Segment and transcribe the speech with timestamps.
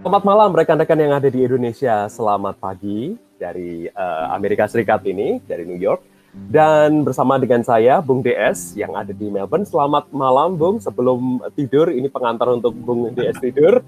[0.00, 2.08] Selamat malam rekan-rekan yang ada di Indonesia.
[2.08, 6.00] Selamat pagi dari uh, Amerika Serikat ini, dari New York.
[6.32, 9.68] Dan bersama dengan saya, Bung DS, yang ada di Melbourne.
[9.68, 10.80] Selamat malam, Bung.
[10.80, 13.84] Sebelum tidur, ini pengantar untuk Bung DS tidur.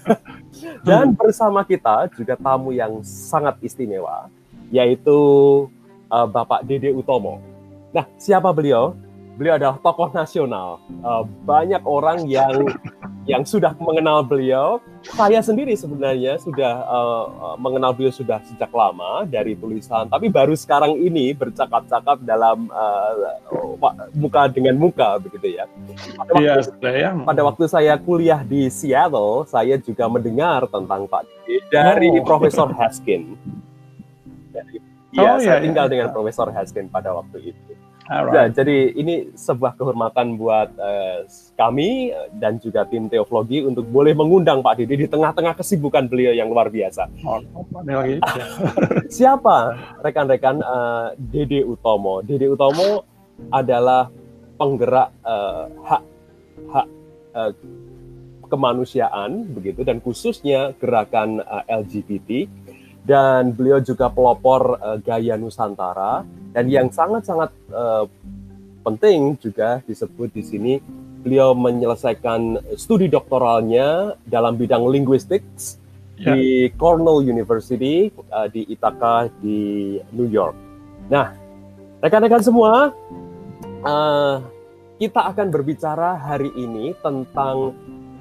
[0.88, 4.32] Dan bersama kita juga tamu yang sangat istimewa,
[4.72, 5.12] yaitu
[6.08, 7.36] uh, Bapak Dede Utomo.
[7.92, 8.96] Nah, siapa beliau?
[9.34, 10.78] Beliau adalah tokoh nasional.
[11.02, 12.70] Uh, banyak orang yang
[13.24, 14.78] yang sudah mengenal beliau.
[15.04, 20.96] Saya sendiri sebenarnya sudah uh, mengenal beliau sudah sejak lama dari tulisan, tapi baru sekarang
[20.96, 23.36] ini bercakap-cakap dalam uh,
[24.16, 25.68] muka dengan muka begitu ya.
[26.16, 31.24] Pada waktu, ya, pada waktu saya kuliah di Seattle, saya juga mendengar tentang Pak
[31.68, 32.24] dari oh.
[32.24, 33.36] Profesor Haskin.
[34.54, 34.78] Dari,
[35.12, 35.92] ya, oh, saya iya, tinggal iya.
[35.92, 37.72] dengan Profesor Haskin pada waktu itu.
[38.04, 38.36] Alright.
[38.36, 41.24] Nah, jadi ini sebuah kehormatan buat uh,
[41.56, 46.52] kami dan juga tim teologi untuk boleh mengundang Pak Didi di tengah-tengah kesibukan beliau yang
[46.52, 47.08] luar biasa.
[47.24, 47.40] Oh.
[49.08, 49.56] Siapa
[50.04, 52.20] rekan-rekan uh, Dede Utomo?
[52.20, 53.08] Dede Utomo
[53.48, 54.12] adalah
[54.60, 56.02] penggerak uh, hak
[56.70, 56.86] hak
[57.32, 57.52] uh,
[58.52, 62.46] kemanusiaan begitu dan khususnya gerakan uh, LGBT
[63.04, 66.24] dan beliau juga pelopor uh, gaya Nusantara
[66.56, 68.08] dan yang sangat-sangat uh,
[68.84, 70.72] penting juga disebut di sini
[71.24, 75.80] beliau menyelesaikan studi doktoralnya dalam bidang linguistics
[76.20, 76.36] yeah.
[76.36, 80.52] di Cornell University uh, di Ithaca di New York.
[81.08, 81.32] Nah,
[82.04, 82.92] rekan-rekan semua,
[83.84, 84.36] uh,
[85.00, 87.72] kita akan berbicara hari ini tentang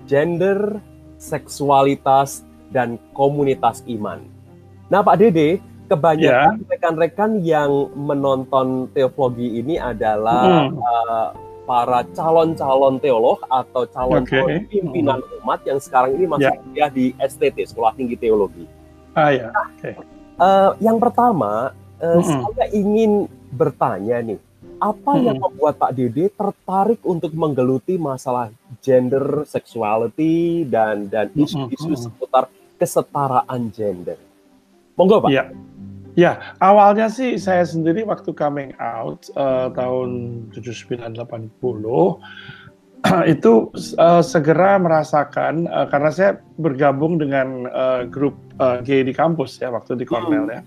[0.08, 0.80] gender,
[1.20, 4.33] seksualitas, dan komunitas iman.
[4.94, 5.58] Nah, Pak Dede,
[5.90, 6.70] kebanyakan ya.
[6.70, 7.66] rekan-rekan yeah.
[7.66, 10.78] yang menonton teologi ini adalah hmm.
[10.78, 11.28] uh,
[11.66, 14.70] para calon-calon teolog atau calon okay.
[14.70, 15.42] pimpinan hmm.
[15.42, 16.62] umat yang sekarang ini masih yeah.
[16.62, 18.70] kuliah di STT, Sekolah Tinggi Teologi.
[19.18, 19.50] Ah ya.
[19.50, 19.98] Nah, okay.
[20.38, 22.54] uh, yang pertama, uh, hmm.
[22.54, 24.38] saya ingin bertanya nih,
[24.78, 25.26] apa hmm.
[25.26, 32.02] yang membuat Pak Dede tertarik untuk menggeluti masalah gender, sexuality dan dan hmm, isu-isu hmm.
[32.06, 32.46] seputar
[32.78, 34.22] kesetaraan gender?
[34.98, 35.32] Monggo Pak.
[35.34, 35.50] Ya.
[36.14, 41.50] Ya, awalnya sih saya sendiri waktu coming out uh, tahun 7980
[43.34, 43.54] itu
[43.98, 46.32] uh, segera merasakan uh, karena saya
[46.62, 50.62] bergabung dengan uh, grup uh, gay di kampus ya waktu di Cornell ya.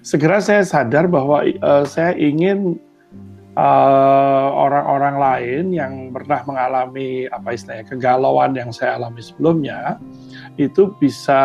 [0.00, 2.80] Segera saya sadar bahwa uh, saya ingin
[3.58, 9.98] orang-orang uh, lain yang pernah mengalami apa istilahnya kegalauan yang saya alami sebelumnya
[10.58, 11.40] itu bisa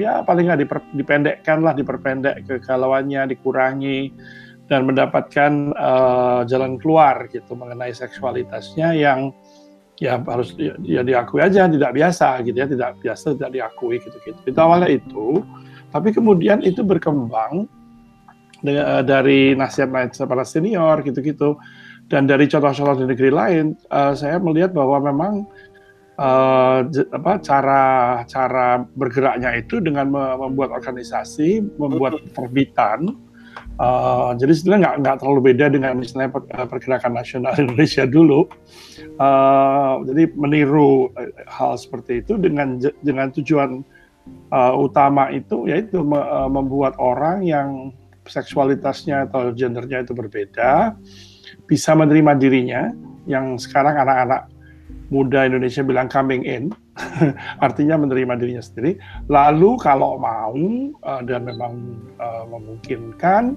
[0.00, 4.08] ya paling nggak diper, dipendekkan lah, diperpendek kegalauannya, dikurangi
[4.72, 9.36] dan mendapatkan uh, jalan keluar gitu mengenai seksualitasnya yang
[10.00, 14.16] ya harus ya, ya diakui aja tidak biasa gitu ya tidak biasa tidak diakui gitu
[14.24, 14.40] gitu.
[14.48, 15.44] Itu awalnya itu
[15.92, 17.68] tapi kemudian itu berkembang
[18.64, 21.60] dengan, dari nasihat-nasihat para senior gitu-gitu.
[22.04, 25.48] Dan dari contoh-contoh di negeri lain uh, saya melihat bahwa memang
[26.18, 27.82] uh, apa cara
[28.26, 33.18] cara bergeraknya itu dengan membuat organisasi, membuat terbitan.
[33.74, 38.46] Uh, jadi sebenarnya nggak nggak terlalu beda dengan misalnya eh, pergerakan nasional Indonesia dulu.
[39.18, 41.10] Uh, jadi meniru
[41.50, 43.82] hal seperti itu dengan dengan tujuan
[44.54, 47.90] uh, utama itu yaitu me, uh, membuat orang yang
[48.24, 50.96] seksualitasnya atau gendernya itu berbeda
[51.68, 52.82] bisa menerima dirinya
[53.28, 54.53] yang sekarang anak-anak
[55.12, 56.72] muda Indonesia bilang coming in,
[57.66, 58.96] artinya menerima dirinya sendiri.
[59.28, 60.54] Lalu kalau mau
[61.04, 63.56] uh, dan memang uh, memungkinkan,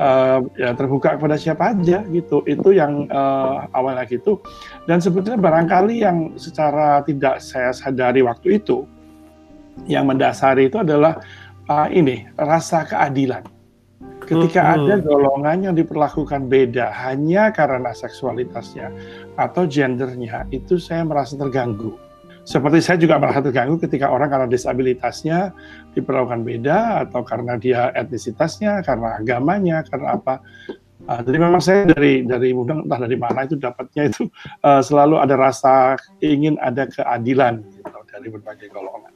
[0.00, 2.40] uh, ya terbuka kepada siapa aja gitu.
[2.48, 4.40] Itu yang uh, awalnya gitu.
[4.88, 8.88] Dan sebetulnya barangkali yang secara tidak saya sadari waktu itu,
[9.84, 11.20] yang mendasari itu adalah
[11.68, 13.59] uh, ini rasa keadilan
[14.30, 14.74] Ketika hmm.
[14.78, 18.94] ada golongan yang diperlakukan beda hanya karena seksualitasnya
[19.34, 21.98] atau gendernya, itu saya merasa terganggu.
[22.46, 25.50] Seperti saya juga merasa terganggu ketika orang karena disabilitasnya
[25.98, 30.38] diperlakukan beda atau karena dia etnisitasnya, karena agamanya, karena apa.
[31.10, 34.30] Uh, jadi memang saya dari dari muda entah dari mana itu dapatnya itu
[34.62, 39.10] uh, selalu ada rasa ingin ada keadilan gitu dari berbagai golongan.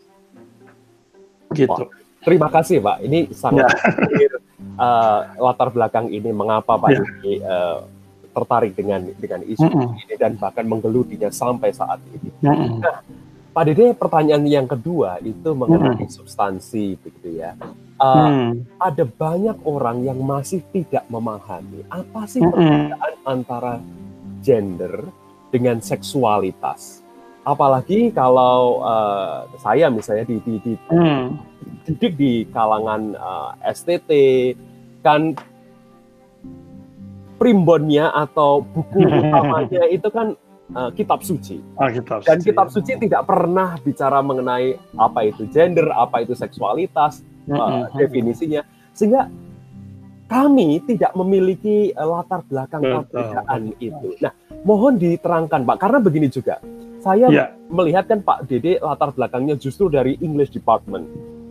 [1.54, 1.86] Gitu.
[2.26, 2.98] terima kasih Pak.
[3.06, 3.70] Ini sangat
[4.18, 4.42] ya
[4.78, 7.78] uh, latar belakang ini mengapa Pak uh,
[8.34, 10.02] tertarik dengan dengan isu mm -hmm.
[10.02, 12.30] ini dan bahkan menggelutinya sampai saat ini.
[12.42, 12.70] Mm -hmm.
[12.82, 12.98] Nah,
[13.54, 16.10] Pak Dede pertanyaan yang kedua itu mengenai mm -hmm.
[16.10, 17.54] substansi begitu ya.
[18.02, 18.50] Uh, mm.
[18.82, 23.74] Ada banyak orang yang masih tidak memahami apa sih mm perbedaan antara
[24.42, 25.06] gender
[25.54, 27.03] dengan seksualitas.
[27.44, 31.24] Apalagi kalau uh, saya misalnya di, di, di hmm.
[31.84, 34.10] didik di kalangan uh, eh, STT
[35.04, 35.36] kan
[37.36, 40.32] primbonnya atau buku utamanya itu kan
[40.72, 41.60] uh, kitab suci.
[41.76, 47.20] Ah, kitab Dan kitab suci tidak pernah bicara mengenai apa itu gender, apa itu seksualitas,
[47.52, 48.64] uh, definisinya.
[48.96, 49.28] Sehingga
[50.24, 54.16] kami tidak memiliki uh, latar belakang perbedaan itu.
[54.24, 54.32] Nah,
[54.64, 56.56] mohon diterangkan Pak, karena begini juga
[57.04, 57.48] saya yeah.
[57.68, 61.04] melihat kan Pak Dede latar belakangnya justru dari English Department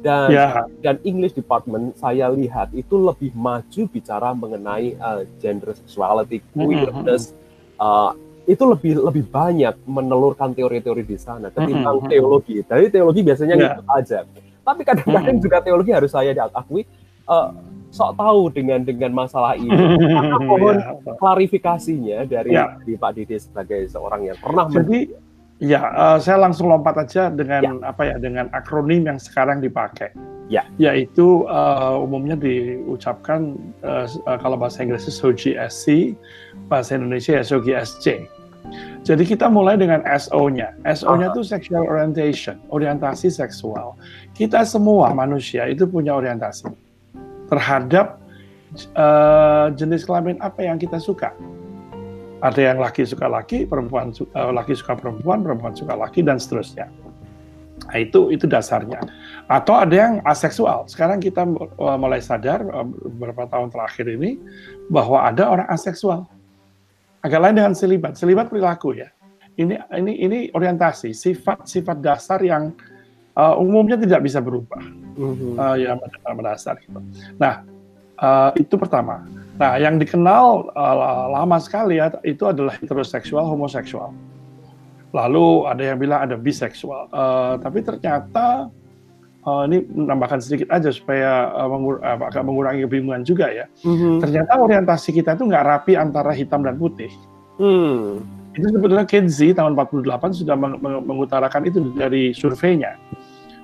[0.04, 0.66] dan yeah.
[0.84, 7.38] dan English Department saya lihat itu lebih maju bicara mengenai uh, gender sexuality, queerness, mm
[7.80, 7.80] -hmm.
[7.80, 8.12] uh,
[8.44, 12.12] itu lebih lebih banyak menelurkan teori-teori di sana ketimbang mm -hmm.
[12.12, 12.56] teologi.
[12.68, 13.80] Dari teologi biasanya yeah.
[13.80, 14.20] gitu aja.
[14.64, 15.46] Tapi kadang-kadang mm -hmm.
[15.48, 16.84] juga teologi harus saya diakui
[17.32, 17.56] uh,
[17.94, 19.72] sok tahu dengan dengan masalah ini.
[20.36, 21.16] Maka mohon yeah.
[21.16, 22.76] klarifikasinya dari, yeah.
[22.84, 25.14] dari Pak Dede sebagai seorang yang pernah Jadi
[25.64, 27.96] Ya, uh, saya langsung lompat aja dengan ya.
[27.96, 30.12] apa ya dengan akronim yang sekarang dipakai.
[30.52, 30.68] Ya.
[30.76, 36.20] Yaitu uh, umumnya diucapkan uh, uh, kalau bahasa Inggrisnya SOGSC,
[36.68, 38.28] bahasa Indonesia ya SOGSC.
[39.08, 40.76] Jadi kita mulai dengan SO-nya.
[40.84, 43.96] SO-nya itu sexual orientation, orientasi seksual.
[44.36, 46.68] Kita semua manusia itu punya orientasi
[47.48, 48.20] terhadap
[49.00, 51.32] uh, jenis kelamin apa yang kita suka
[52.44, 56.92] ada yang laki suka laki, perempuan uh, laki suka perempuan, perempuan suka laki dan seterusnya.
[57.88, 59.00] Nah, itu itu dasarnya.
[59.48, 60.92] Atau ada yang aseksual.
[60.92, 62.84] Sekarang kita uh, mulai sadar uh,
[63.16, 64.36] beberapa tahun terakhir ini
[64.92, 66.28] bahwa ada orang aseksual.
[67.24, 68.20] Agak lain dengan selibat.
[68.20, 69.08] Selibat perilaku ya.
[69.56, 72.76] Ini ini ini orientasi, sifat-sifat dasar yang
[73.40, 74.82] uh, umumnya tidak bisa berubah.
[75.16, 75.94] Uh, ya
[76.34, 77.00] mendasar gitu.
[77.38, 77.62] Nah,
[78.18, 79.24] uh, itu pertama.
[79.54, 84.10] Nah, yang dikenal uh, lama sekali ya itu adalah heteroseksual, homoseksual.
[85.14, 87.06] Lalu ada yang bilang ada biseksual.
[87.14, 88.74] Uh, tapi ternyata
[89.46, 93.70] uh, ini menambahkan sedikit aja supaya uh, mengur uh, agak mengurangi kebingungan juga ya.
[93.86, 94.26] Mm-hmm.
[94.26, 97.14] Ternyata orientasi kita itu nggak rapi antara hitam dan putih.
[97.62, 98.26] Mm.
[98.58, 102.98] Itu sebetulnya Kenzi tahun 48 sudah meng mengutarakan itu dari surveinya.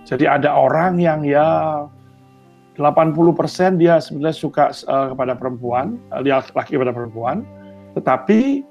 [0.05, 1.45] Jadi ada orang yang ya
[2.79, 7.43] 80% dia sebenarnya suka uh, kepada perempuan, uh, dia laki kepada perempuan,
[7.99, 8.63] tetapi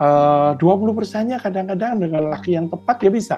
[0.00, 3.36] uh, 20 persennya kadang-kadang dengan laki yang tepat dia bisa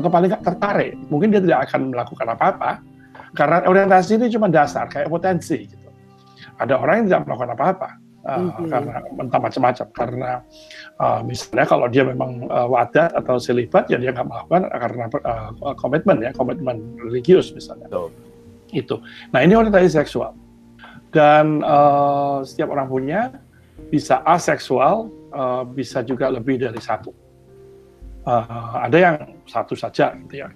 [0.00, 0.96] atau paling nggak tertarik.
[1.12, 2.80] Mungkin dia tidak akan melakukan apa-apa
[3.36, 5.68] karena orientasi ini cuma dasar kayak potensi.
[5.68, 5.88] Gitu.
[6.56, 7.88] Ada orang yang tidak melakukan apa-apa
[8.24, 8.66] uh, mm-hmm.
[8.68, 10.30] karena entah macam-macam karena
[11.00, 15.74] uh, misalnya kalau dia memang uh, wadat atau selibat ya dia nggak melakukan karena uh,
[15.76, 17.86] komitmen ya komitmen religius misalnya.
[17.92, 18.08] So
[18.72, 18.98] itu.
[19.34, 20.34] Nah ini orientasi seksual
[21.10, 23.20] dan uh, setiap orang punya
[23.90, 27.10] bisa aseksual, uh, bisa juga lebih dari satu.
[28.20, 29.16] Uh, ada yang
[29.48, 30.48] satu saja gitu ya.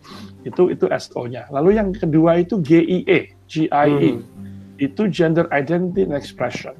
[0.47, 1.51] Itu itu SO-nya.
[1.51, 3.71] Lalu yang kedua itu GIE, GIE.
[3.71, 4.23] Hmm.
[4.79, 6.75] Itu gender identity and expression.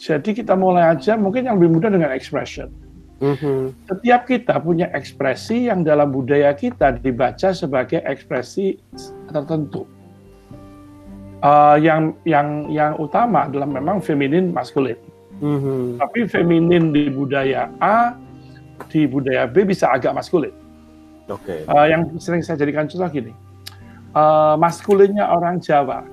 [0.00, 2.72] Jadi kita mulai aja mungkin yang lebih mudah dengan expression.
[3.20, 3.84] Mm-hmm.
[3.84, 8.80] Setiap kita punya ekspresi yang dalam budaya kita dibaca sebagai ekspresi
[9.28, 9.84] tertentu
[11.44, 14.96] uh, yang yang yang utama adalah memang feminin maskulin.
[15.40, 16.00] Mm-hmm.
[16.00, 18.14] Tapi feminin di budaya A,
[18.92, 20.52] di budaya B bisa agak maskulin.
[21.28, 21.64] Oke.
[21.64, 21.70] Okay.
[21.70, 23.32] Uh, yang sering saya jadikan contoh gini,
[24.12, 26.04] uh, maskulinnya orang Jawa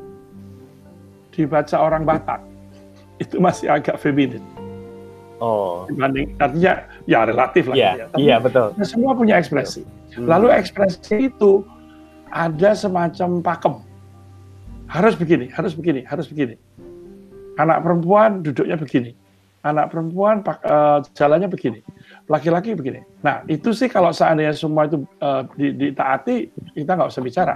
[1.35, 2.41] dibaca orang Batak
[3.21, 4.41] itu masih agak feminin.
[5.37, 5.85] Oh.
[5.85, 6.73] Dibanding artinya
[7.05, 7.75] ya relatif lah.
[7.77, 8.17] Iya, yeah, ya.
[8.17, 8.73] yeah, betul.
[8.81, 9.85] Semua punya ekspresi.
[10.17, 10.25] Hmm.
[10.25, 11.61] Lalu ekspresi itu
[12.33, 13.75] ada semacam pakem
[14.87, 16.55] harus begini, harus begini, harus begini.
[17.57, 19.11] Anak perempuan duduknya begini,
[19.65, 21.81] anak perempuan uh, jalannya begini,
[22.29, 23.01] laki-laki begini.
[23.25, 27.55] Nah itu sih kalau seandainya semua itu uh, ditaati, kita nggak usah bicara.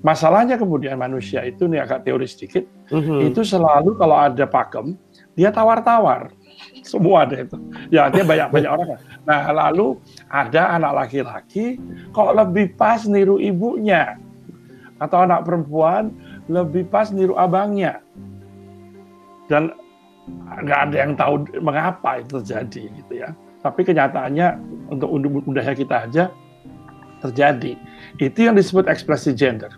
[0.00, 3.28] Masalahnya kemudian manusia itu nih agak teori sedikit, mm-hmm.
[3.28, 4.96] itu selalu kalau ada pakem,
[5.36, 6.32] dia tawar-tawar.
[6.80, 7.56] Semua ada itu.
[7.92, 8.88] Ya artinya banyak-banyak orang.
[9.28, 10.00] Nah lalu
[10.32, 11.76] ada anak laki-laki
[12.16, 14.16] kok lebih pas niru ibunya.
[15.00, 16.12] Atau anak perempuan
[16.50, 18.02] lebih pas niru abangnya.
[19.46, 19.70] Dan
[20.66, 23.30] nggak ada yang tahu mengapa itu terjadi gitu ya.
[23.62, 24.58] Tapi kenyataannya
[24.90, 25.08] untuk
[25.46, 26.24] mudahnya kita aja
[27.22, 27.76] terjadi.
[28.18, 29.70] Itu yang disebut ekspresi gender.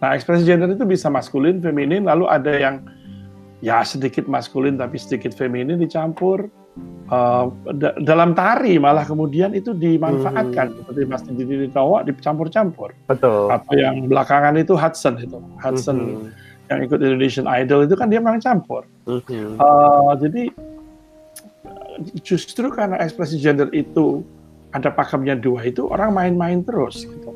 [0.00, 2.80] Nah, ekspresi gender itu bisa maskulin, feminin, lalu ada yang
[3.60, 6.48] ya sedikit maskulin tapi sedikit feminin dicampur.
[7.10, 7.50] Uh,
[8.06, 10.76] dalam tari malah kemudian itu dimanfaatkan hmm.
[10.78, 12.94] seperti Mas Didi Tawa dicampur-campur.
[13.10, 13.50] Betul.
[13.50, 16.30] Atau yang belakangan itu Hudson itu, Hudson hmm.
[16.70, 18.86] yang ikut Indonesian Idol itu kan dia memang campur.
[19.10, 19.58] Hmm.
[19.58, 20.54] Uh, jadi
[22.22, 24.24] justru karena ekspresi gender itu
[24.70, 27.34] ada pakemnya dua itu orang main-main terus gitu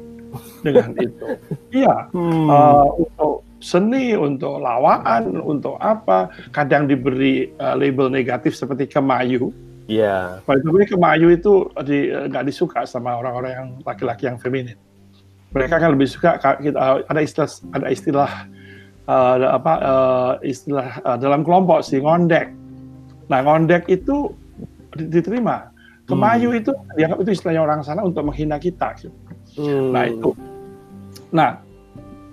[0.64, 1.26] dengan itu.
[1.74, 2.46] Iya, hmm.
[2.48, 9.48] uh, untuk seni, untuk lawaan, untuk apa, kadang diberi uh, label negatif seperti kemayu.
[9.88, 10.40] Iya.
[10.44, 10.44] Yeah.
[10.44, 14.76] Pada kemayu itu di, nggak disuka sama orang-orang yang laki-laki yang feminin.
[15.56, 18.30] Mereka kan lebih suka uh, ada istilah ada istilah
[19.06, 22.50] uh, apa uh, istilah uh, dalam kelompok sih ngondek.
[23.30, 24.34] Nah ngondek itu
[24.98, 25.72] diterima.
[26.04, 26.60] Kemayu hmm.
[26.60, 28.92] itu dianggap itu istilahnya orang sana untuk menghina kita.
[28.98, 29.14] Gitu.
[29.56, 29.94] Hmm.
[29.94, 30.30] Nah itu.
[31.32, 31.63] Nah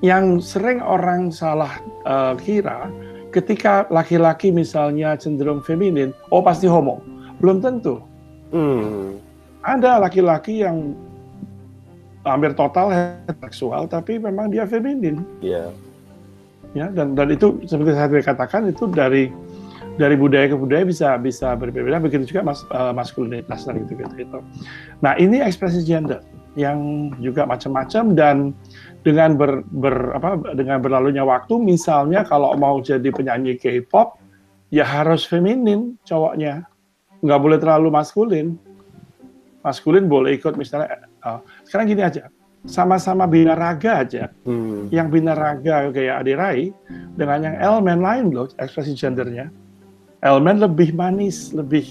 [0.01, 1.77] yang sering orang salah
[2.09, 2.89] uh, kira
[3.31, 6.99] ketika laki-laki misalnya cenderung feminin, oh pasti homo.
[7.39, 8.03] Belum tentu.
[8.51, 9.17] Hmm.
[9.63, 10.97] Ada laki-laki yang
[12.25, 15.25] hampir total heteroseksual tapi memang dia feminin.
[15.41, 15.69] Iya.
[15.69, 15.69] Yeah.
[16.71, 19.27] Ya dan dan itu seperti saya katakan itu dari
[19.99, 24.15] dari budaya ke budaya bisa bisa berbeda begitu juga mas, uh, maskulinitas dan gitu gitu
[24.23, 24.39] itu.
[25.03, 26.23] Nah ini ekspresi gender
[26.55, 28.35] yang juga macam-macam dan
[29.01, 34.21] dengan ber, ber apa dengan berlalunya waktu misalnya kalau mau jadi penyanyi K-pop
[34.69, 36.65] ya harus feminin cowoknya.
[37.21, 38.47] Nggak boleh terlalu maskulin.
[39.61, 42.29] Maskulin boleh ikut misalnya uh, sekarang gini aja.
[42.61, 44.29] Sama-sama binaraga aja.
[44.45, 44.85] Hmm.
[44.93, 46.69] yang binaraga kayak Adirai
[47.17, 49.49] dengan yang elemen lain loh ekspresi gendernya.
[50.21, 51.89] Elemen lebih manis lebih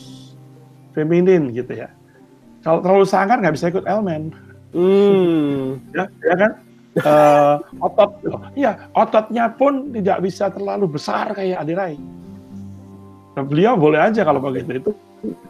[0.94, 1.90] feminin gitu ya.
[2.62, 4.30] Kalau terlalu sangar nggak bisa ikut elemen
[4.74, 5.94] hmm.
[5.94, 6.50] ya, ya kan
[6.98, 8.10] uh, otot
[8.58, 11.94] ya ototnya pun tidak bisa terlalu besar kayak Adirai
[13.38, 14.92] nah, beliau boleh aja kalau begitu itu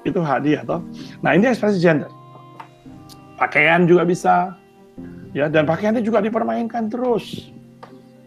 [0.05, 0.81] itu hadiah toh.
[1.23, 2.11] Nah ini ekspresi gender.
[3.39, 4.55] Pakaian juga bisa
[5.33, 7.51] ya dan pakaiannya juga dipermainkan terus.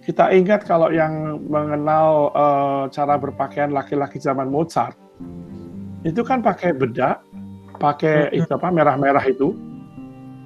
[0.04, 5.00] Kita ingat kalau yang mengenal uh, cara berpakaian laki-laki zaman Mozart
[6.04, 7.24] itu kan pakai bedak
[7.80, 9.56] pakai itu apa merah-merah itu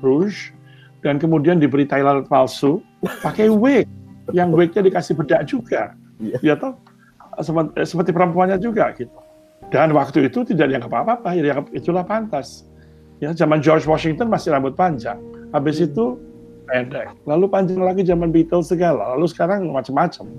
[0.06, 0.54] rouge
[1.06, 2.82] dan kemudian diberi Thailand palsu
[3.22, 3.86] pakai wig
[4.36, 6.54] yang wignya dikasih bedak juga yeah.
[6.54, 6.76] ya toh
[7.86, 9.14] seperti perempuannya juga gitu
[9.70, 12.68] dan waktu itu tidak dianggap apa-apa ya dianggap itulah pantas
[13.18, 15.18] Ya, zaman George Washington masih rambut panjang.
[15.50, 16.22] Habis itu
[16.70, 17.10] pendek.
[17.26, 19.18] Lalu panjang lagi zaman Beatles segala.
[19.18, 20.30] Lalu sekarang macam-macam.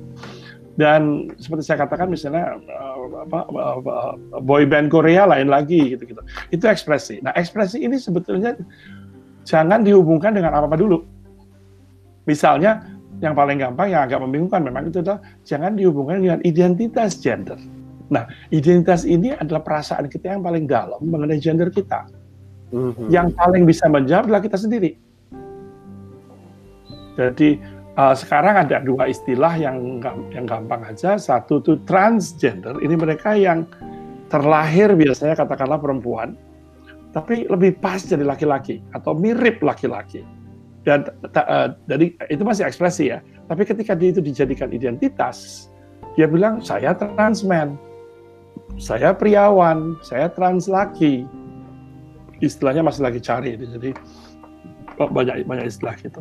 [0.79, 6.23] Dan seperti saya katakan misalnya uh, apa, uh, uh, boy band Korea lain lagi gitu-gitu.
[6.55, 7.19] Itu ekspresi.
[7.19, 8.55] Nah, ekspresi ini sebetulnya
[9.49, 11.01] jangan dihubungkan dengan apa-apa dulu.
[12.29, 12.85] Misalnya
[13.25, 17.57] yang paling gampang yang agak membingungkan memang itu adalah jangan dihubungkan dengan identitas gender.
[18.13, 22.05] Nah, identitas ini adalah perasaan kita yang paling dalam mengenai gender kita.
[22.69, 23.09] Mm-hmm.
[23.09, 24.93] Yang paling bisa menjawab adalah kita sendiri.
[27.17, 27.59] Jadi
[27.97, 29.99] uh, sekarang ada dua istilah yang
[30.31, 31.17] yang gampang aja.
[31.17, 32.77] Satu itu transgender.
[32.85, 33.65] Ini mereka yang
[34.29, 36.37] terlahir biasanya katakanlah perempuan,
[37.13, 40.25] tapi lebih pas jadi laki-laki atau mirip laki-laki.
[40.87, 41.05] Dan
[41.37, 41.69] uh,
[42.33, 43.21] itu masih ekspresi ya.
[43.49, 45.69] Tapi ketika dia itu dijadikan identitas,
[46.17, 47.77] dia bilang saya transman,
[48.81, 51.29] saya priawan, saya trans laki
[52.39, 53.91] istilahnya masih lagi cari jadi
[54.99, 56.19] banyak banyak istilah gitu.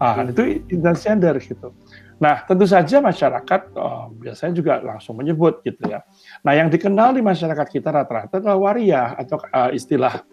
[0.00, 0.32] Ah hmm.
[0.32, 0.42] itu
[0.80, 1.72] transgender gitu.
[2.18, 6.02] Nah tentu saja masyarakat oh, biasanya juga langsung menyebut gitu ya.
[6.42, 10.26] Nah yang dikenal di masyarakat kita rata-rata adalah waria atau uh, istilah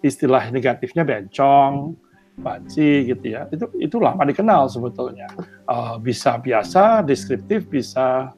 [0.00, 1.98] istilah negatifnya bencong,
[2.38, 3.46] banci gitu ya.
[3.50, 5.26] Itu itu lama dikenal sebetulnya.
[5.66, 8.34] Uh, bisa biasa, deskriptif, bisa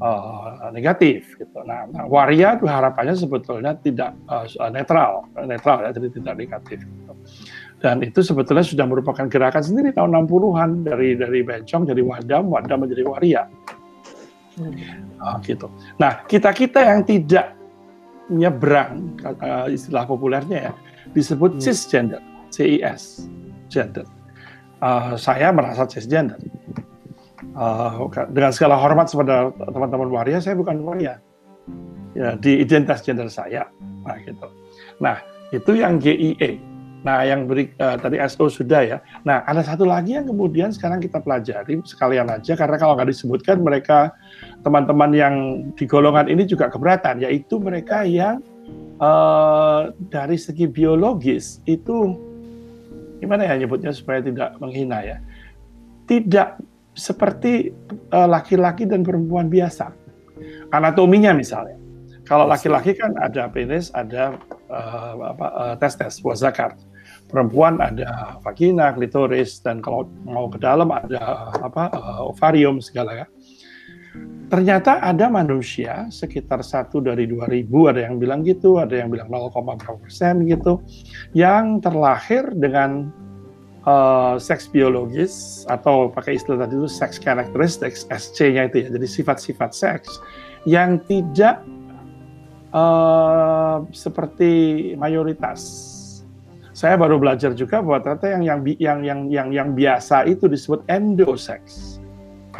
[0.00, 1.60] uh, negatif gitu.
[1.64, 6.78] Nah, nah waria itu harapannya sebetulnya tidak uh, netral, netral ya, jadi tidak negatif.
[6.84, 7.09] Gitu.
[7.80, 12.84] Dan itu sebetulnya sudah merupakan gerakan sendiri tahun 60-an dari dari Bencong jadi Wadam, Wadam
[12.84, 13.42] menjadi waria.
[14.60, 15.72] Uh, gitu.
[15.96, 17.56] Nah, kita-kita yang tidak
[18.28, 20.72] nyebrang uh, istilah populernya ya
[21.16, 21.62] disebut hmm.
[21.64, 22.22] cisgender,
[22.52, 23.26] CIS,
[23.72, 24.06] gender.
[24.80, 26.40] Uh, saya merasa cisgender
[27.56, 31.18] uh, dengan segala hormat kepada teman-teman waria, saya bukan waria.
[32.10, 33.70] Ya, di identitas gender saya.
[34.02, 34.48] Nah, gitu.
[34.98, 35.22] Nah,
[35.54, 36.69] itu yang GIE.
[37.00, 38.98] Nah, yang beri uh, tadi SO sudah ya.
[39.24, 43.64] Nah, ada satu lagi yang kemudian sekarang kita pelajari sekalian aja karena kalau nggak disebutkan
[43.64, 44.12] mereka
[44.60, 45.34] teman-teman yang
[45.72, 48.44] di golongan ini juga keberatan, yaitu mereka yang
[49.00, 52.16] uh, dari segi biologis itu
[53.20, 55.16] gimana ya nyebutnya supaya tidak menghina ya,
[56.08, 56.56] tidak
[56.96, 57.70] seperti
[58.12, 59.92] eh, laki-laki uh, dan perempuan biasa.
[60.72, 61.76] Anatominya misalnya.
[62.24, 64.38] Kalau laki-laki kan ada penis, ada
[64.70, 66.78] uh, apa, uh, testes, buah zakar.
[67.30, 73.26] Perempuan ada vagina, klitoris, dan kalau mau ke dalam ada apa uh, ovarium segala ya.
[74.50, 79.54] ternyata ada manusia sekitar satu dari 2000 ada yang bilang gitu, ada yang bilang 0,
[80.02, 80.82] persen gitu,
[81.38, 83.14] yang terlahir dengan
[83.86, 89.70] uh, seks biologis atau pakai istilah tadi itu sex characteristics SC-nya itu ya, jadi sifat-sifat
[89.70, 90.18] seks
[90.66, 91.62] yang tidak
[92.74, 95.89] uh, seperti mayoritas.
[96.80, 100.80] Saya baru belajar juga bahwa ternyata yang yang yang yang yang, yang biasa itu disebut
[100.88, 102.00] endosex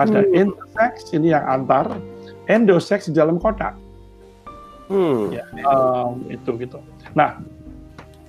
[0.01, 0.33] ada hmm.
[0.33, 1.93] intersex ini yang antar,
[2.49, 3.77] endosex di dalam kotak.
[4.89, 5.31] Hmm.
[5.31, 6.81] Ya, um, itu gitu.
[7.15, 7.39] Nah,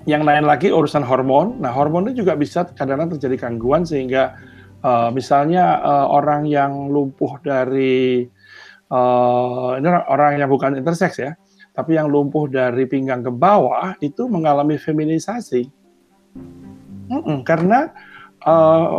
[0.05, 1.57] yang lain lagi urusan hormon.
[1.63, 4.35] Nah, hormon itu juga bisa kadang-kadang terjadi gangguan sehingga
[4.85, 8.27] uh, misalnya uh, orang yang lumpuh dari
[8.93, 11.31] uh, ini orang yang bukan intersex ya,
[11.73, 15.80] tapi yang lumpuh dari pinggang ke bawah itu mengalami feminisasi.
[17.11, 17.91] Mm -mm, karena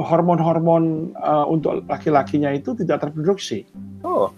[0.06, 3.66] hormon-hormon uh, uh, untuk laki-lakinya itu tidak terproduksi.
[4.06, 4.30] Oh.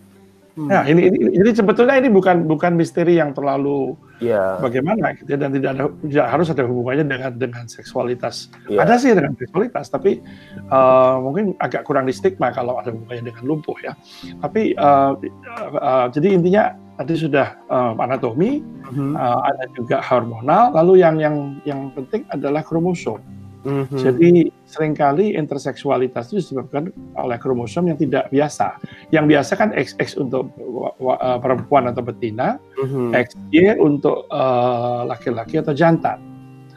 [0.55, 0.71] Hmm.
[0.71, 4.57] Nah, ini, ini jadi sebetulnya ini bukan bukan misteri yang terlalu yeah.
[4.59, 8.49] bagaimana gitu ya, dan tidak ada tidak harus ada hubungannya dengan dengan seksualitas.
[8.67, 8.89] Yeah.
[8.89, 10.25] Ada sih dengan seksualitas, tapi
[10.73, 13.93] uh, mungkin agak kurang di stigma kalau ada hubungannya dengan lumpuh ya.
[14.41, 19.13] Tapi uh, uh, uh, jadi intinya tadi sudah uh, anatomi, mm-hmm.
[19.19, 21.37] uh, ada juga hormonal, lalu yang yang
[21.69, 23.21] yang penting adalah kromosom.
[23.65, 23.97] Mm-hmm.
[23.97, 24.31] Jadi
[24.69, 28.77] sering kali interseksualitas itu disebabkan oleh kromosom yang tidak biasa.
[29.09, 30.53] Yang biasa kan XX untuk
[31.01, 33.17] uh, perempuan atau betina, mm-hmm.
[33.17, 36.21] XY untuk uh, laki-laki atau jantan.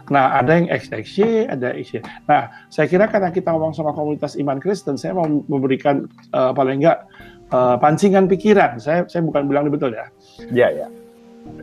[0.08, 2.00] Nah, ada yang XXY, ada XY.
[2.32, 6.80] Nah, saya kira karena kita ngomong sama komunitas iman Kristen, saya mau memberikan uh, paling
[6.80, 7.04] enggak
[7.52, 8.80] uh, pancingan pikiran.
[8.80, 10.08] Saya saya bukan bilang betul ya.
[10.48, 10.80] Iya, yeah, ya.
[10.88, 10.92] Yeah.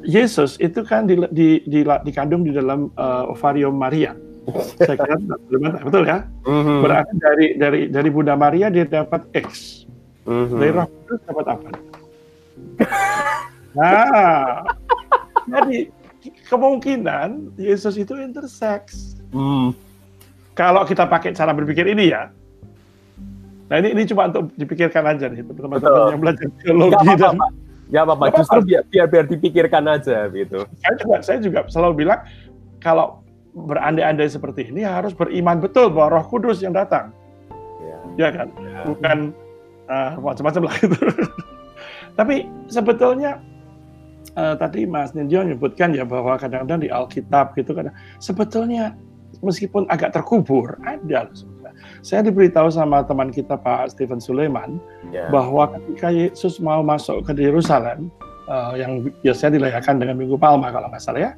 [0.05, 4.17] Yesus itu kan di, di, di, dikandung di dalam uh, ovarium Maria
[4.79, 5.17] saya kira
[5.85, 6.29] betul ya.
[6.45, 6.79] Mm-hmm.
[6.85, 9.83] Berarti dari dari dari Bunda Maria dia dapat X.
[10.29, 10.59] Mm-hmm.
[10.61, 11.69] Dari Roh Kudus dapat apa?
[13.75, 14.65] nah,
[15.53, 15.79] jadi
[16.49, 19.17] kemungkinan Yesus itu intersex.
[19.33, 19.73] Mm.
[20.55, 22.31] Kalau kita pakai cara berpikir ini ya.
[23.69, 27.37] Nah ini ini cuma untuk dipikirkan aja nih teman-teman yang belajar teologi Gak dan
[27.93, 30.65] Ya apa-apa, justru biar, biar biar dipikirkan aja gitu.
[30.81, 32.25] Saya juga saya juga selalu bilang
[32.81, 33.24] kalau
[33.55, 37.15] berandai-andai seperti ini harus beriman betul bahwa Roh Kudus yang datang.
[37.81, 38.49] Ya, ya kan?
[38.59, 38.83] Ya.
[38.91, 39.19] Bukan
[39.87, 40.99] uh, macam-macam lah itu.
[42.19, 43.39] Tapi sebetulnya
[44.35, 47.91] uh, tadi Mas Ninjo menyebutkan ya bahwa kadang-kadang di Alkitab gitu kan
[48.23, 48.95] sebetulnya
[49.43, 51.31] meskipun agak terkubur ada
[52.01, 54.79] saya diberitahu sama teman kita Pak Stephen Sulaiman
[55.11, 55.29] yeah.
[55.29, 58.09] bahwa ketika Yesus mau masuk ke Yerusalem
[58.49, 61.33] uh, yang biasanya dirayakan dengan Minggu Palma kalau nggak salah ya,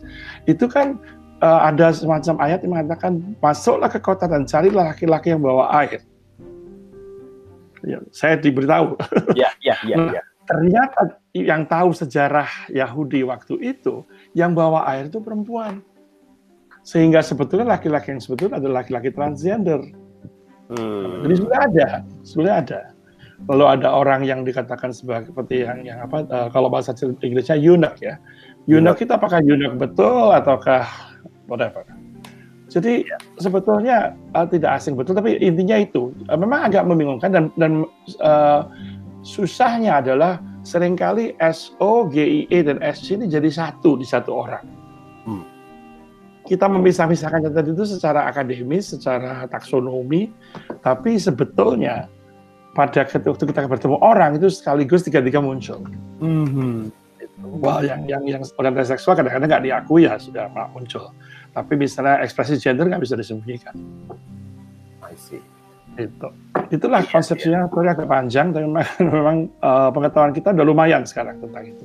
[0.51, 0.99] itu kan
[1.43, 6.01] uh, ada semacam ayat yang mengatakan masuklah ke kota dan carilah laki-laki yang bawa air.
[7.87, 8.99] Ya, saya diberitahu.
[9.39, 10.23] Ya, ya, ya, nah, ya.
[10.47, 15.83] Ternyata yang tahu sejarah Yahudi waktu itu, yang bawa air itu perempuan.
[16.87, 19.83] Sehingga sebetulnya laki-laki yang sebetulnya adalah laki-laki transgender.
[20.71, 21.27] Hmm.
[21.27, 21.89] Jadi sudah ada,
[22.23, 22.81] sudah ada.
[23.51, 28.17] Lalu ada orang yang dikatakan seperti yang yang apa uh, kalau bahasa Inggrisnya eunuch ya.
[28.65, 30.89] Eunuch kita apakah eunuch betul ataukah
[31.51, 31.83] whatever.
[32.67, 33.07] Jadi
[33.39, 37.87] sebetulnya uh, tidak asing betul, tapi intinya itu uh, memang agak membingungkan dan dan
[38.19, 38.67] uh,
[39.23, 43.95] susahnya adalah sering kali S O G I E dan S C ini jadi satu
[43.95, 44.67] di satu orang.
[45.23, 45.47] Hmm.
[46.43, 50.31] Kita memisah-misahkan tadi itu secara akademis, secara taksonomi,
[50.83, 52.11] tapi sebetulnya
[52.75, 55.87] pada waktu kita bertemu orang itu sekaligus tiga-tiga muncul.
[56.19, 56.91] Hmm.
[57.63, 61.15] Wah, yang yang yang orientasi seksual kadang-kadang nggak diakui ya sudah muncul.
[61.57, 63.73] Tapi misalnya ekspresi gender nggak bisa disembunyikan.
[65.01, 65.41] I see.
[65.97, 66.29] Itu.
[66.69, 67.93] Itulah yeah, konsepsinya yeah.
[67.97, 68.85] agak panjang, tapi memang,
[69.17, 71.85] memang uh, pengetahuan kita udah lumayan sekarang tentang itu.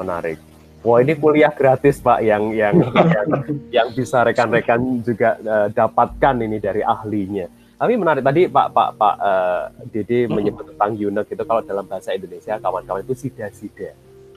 [0.00, 0.40] Menarik.
[0.84, 2.76] Wah ini kuliah gratis Pak yang yang
[3.16, 3.28] yang,
[3.72, 7.44] yang bisa rekan-rekan juga uh, dapatkan ini dari ahlinya.
[7.76, 9.62] Tapi menarik tadi Pak Pak Pak uh,
[9.92, 13.92] Dede menyebut tentang eunuch itu kalau dalam bahasa Indonesia kawan-kawan itu sida-sida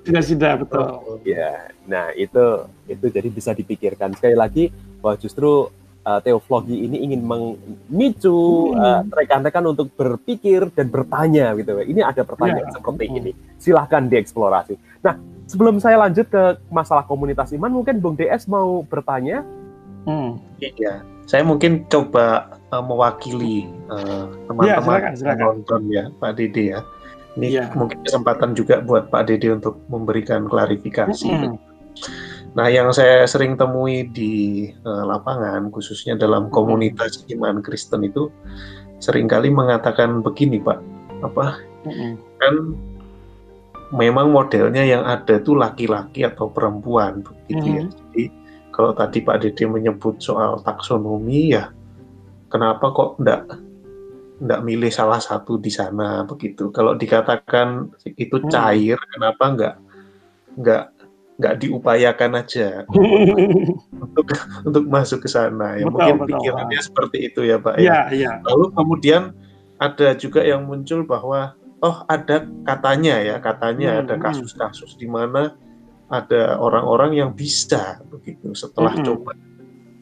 [0.08, 1.20] sida-sida betul.
[1.28, 4.72] Ya, nah itu itu jadi bisa dipikirkan sekali lagi
[5.04, 5.67] bahwa justru
[6.08, 8.80] uh, teoflogi ini ingin memicu hmm.
[8.80, 11.76] uh, rekan-rekan untuk berpikir dan bertanya gitu.
[11.84, 12.76] Ini ada pertanyaan ya.
[12.80, 13.17] seperti hmm.
[13.20, 13.32] ini.
[13.60, 14.80] Silahkan dieksplorasi.
[15.04, 15.20] Nah,
[15.52, 19.43] sebelum saya lanjut ke masalah komunitas iman, mungkin Bung DS mau bertanya.
[20.08, 20.39] Hmm.
[20.63, 23.67] Iya, saya mungkin coba uh, mewakili
[24.48, 26.80] teman-teman uh, ya, nonton ya, Pak Dede ya.
[27.38, 27.65] Ini ya.
[27.78, 31.30] mungkin kesempatan juga buat Pak Dede untuk memberikan klarifikasi.
[31.30, 31.54] Mm -hmm.
[32.58, 38.34] Nah, yang saya sering temui di uh, lapangan, khususnya dalam komunitas iman Kristen itu,
[38.97, 40.82] sering kali mengatakan begini, Pak,
[41.21, 42.12] apa mm -hmm.
[42.41, 42.54] kan
[43.93, 47.84] memang modelnya yang ada itu laki-laki atau perempuan begitu ya.
[47.88, 47.93] Hmm.
[47.93, 48.23] Jadi
[48.76, 51.71] kalau tadi Pak Dede menyebut soal taksonomi ya
[52.52, 53.47] kenapa kok enggak
[54.38, 56.69] enggak milih salah satu di sana begitu.
[56.69, 58.50] Kalau dikatakan itu hmm.
[58.50, 59.10] cair, hmm.
[59.17, 59.76] kenapa enggak
[60.58, 60.84] enggak
[61.38, 62.82] nggak diupayakan aja
[64.06, 64.26] untuk
[64.65, 66.88] untuk masuk ke sana ya betul, mungkin betul, pikirannya betul.
[66.89, 68.41] seperti itu ya pak ya, ya.
[68.41, 69.38] lalu kemudian
[69.78, 71.54] ada juga yang muncul bahwa
[71.86, 74.23] oh ada katanya ya katanya hmm, ada hmm.
[74.26, 75.54] kasus-kasus di mana
[76.10, 79.06] ada orang-orang yang bisa begitu setelah hmm.
[79.06, 79.32] coba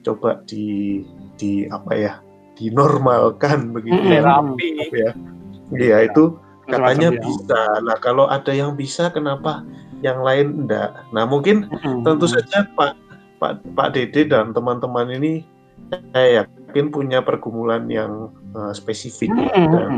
[0.08, 1.04] coba di
[1.36, 2.13] di apa ya
[2.56, 4.24] dinormalkan begitu hmm.
[4.24, 5.12] rapi ya
[5.76, 9.62] iya itu katanya bisa nah kalau ada yang bisa kenapa
[10.06, 10.94] yang lain enggak.
[11.15, 12.04] Nah mungkin mm-hmm.
[12.04, 12.94] tentu saja Pak
[13.41, 15.41] Pak Pak Dede dan teman-teman ini
[16.13, 19.72] saya yakin punya pergumulan yang uh, spesifik mm-hmm.
[19.74, 19.91] dan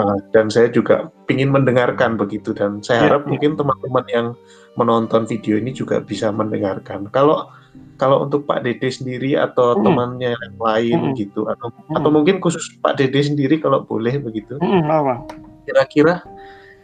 [0.00, 3.30] uh, dan saya juga ingin mendengarkan begitu dan saya yeah, harap yeah.
[3.36, 4.26] mungkin teman-teman yang
[4.80, 7.12] menonton video ini juga bisa mendengarkan.
[7.12, 7.52] Kalau
[7.98, 9.82] kalau untuk Pak Dede sendiri atau mm.
[9.82, 11.14] temannya yang lain mm.
[11.18, 11.98] gitu atau mm.
[11.98, 14.56] atau mungkin khusus Pak Dede sendiri kalau boleh begitu.
[15.68, 16.24] Kira-kira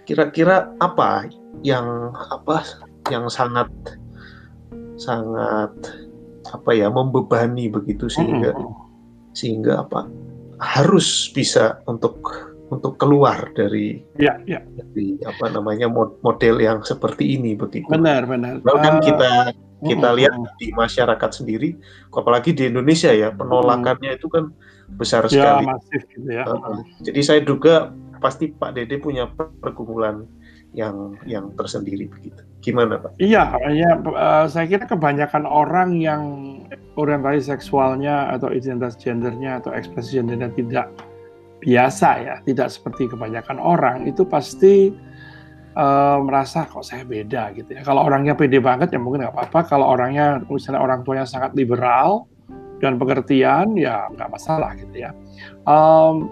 [0.05, 1.31] kira-kira apa
[1.65, 2.61] yang apa
[3.09, 3.71] yang sangat
[5.01, 5.73] sangat
[6.53, 8.85] apa ya membebani begitu sehingga mm
[9.35, 10.07] sehingga apa
[10.63, 12.17] harus bisa untuk
[12.73, 14.63] untuk keluar dari ya, ya.
[14.65, 15.91] dari apa namanya
[16.23, 17.91] model yang seperti ini begitu.
[17.91, 18.63] Benar benar.
[18.65, 19.31] Kalau kan uh, kita
[19.85, 21.77] kita lihat di masyarakat sendiri,
[22.11, 24.51] apalagi di Indonesia ya penolakannya itu kan
[24.97, 25.65] besar ya, sekali.
[25.69, 26.45] Masif gitu ya.
[26.49, 27.93] Uh, jadi saya duga
[28.25, 29.29] pasti Pak Dede punya
[29.61, 30.25] pergumulan
[30.75, 32.43] yang yang tersendiri begitu.
[32.65, 33.21] Gimana Pak?
[33.21, 36.23] Iya, ya, uh, saya kira kebanyakan orang yang
[36.97, 40.87] orientasi seksualnya atau identitas gendernya atau ekspresi gendernya tidak
[41.63, 44.93] biasa ya, tidak seperti kebanyakan orang itu pasti
[45.77, 47.83] uh, merasa kok saya beda gitu ya.
[47.83, 49.61] Kalau orangnya pede banget ya mungkin nggak apa-apa.
[49.69, 52.27] Kalau orangnya misalnya orang tuanya sangat liberal
[52.83, 55.11] dan pengertian ya nggak masalah gitu ya.
[55.69, 56.31] Um,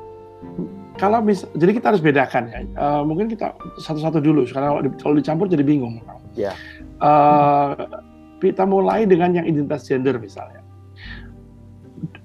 [0.97, 2.61] kalau bisa, jadi kita harus bedakan ya.
[2.79, 5.99] Uh, mungkin kita satu-satu dulu, karena kalau dicampur jadi bingung.
[6.37, 6.53] Ya.
[7.03, 7.75] Uh,
[8.43, 10.62] kita mulai dengan yang identitas gender misalnya.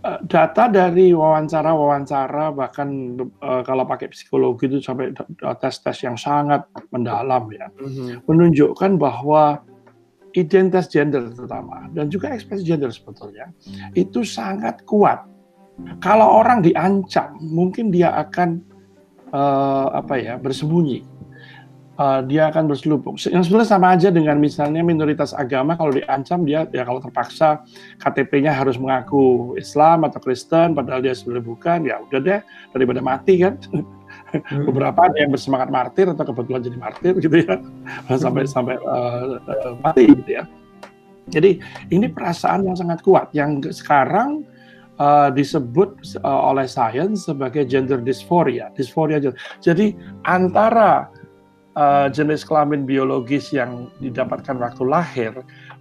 [0.07, 5.11] Uh, data dari wawancara-wawancara bahkan uh, kalau pakai psikologi itu sampai
[5.59, 6.63] tes-tes yang sangat
[6.95, 8.23] mendalam ya, mm-hmm.
[8.23, 9.59] menunjukkan bahwa
[10.31, 13.51] identitas gender terutama dan juga ekspresi gender sebetulnya
[13.99, 15.27] itu sangat kuat
[16.01, 18.61] kalau orang diancam, mungkin dia akan
[19.29, 21.05] uh, apa ya bersembunyi.
[21.97, 23.17] Uh, dia akan berselubung.
[23.17, 27.65] Yang sebenarnya sama aja dengan misalnya minoritas agama kalau diancam dia ya kalau terpaksa
[27.97, 33.41] KTP-nya harus mengaku Islam atau Kristen padahal dia sebenarnya bukan ya udah deh daripada mati
[33.41, 33.57] kan.
[33.73, 34.69] Hmm.
[34.69, 37.57] Beberapa ada yang bersemangat martir atau kebetulan jadi martir gitu ya
[38.13, 38.53] sampai hmm.
[38.53, 40.45] sampai uh, uh, mati gitu ya.
[41.33, 44.45] Jadi ini perasaan yang sangat kuat yang sekarang
[45.01, 49.39] uh, disebut uh, oleh sains sebagai gender dysphoria, dysphoria gender.
[49.60, 51.10] Jadi antara
[51.77, 55.31] uh, jenis kelamin biologis yang didapatkan waktu lahir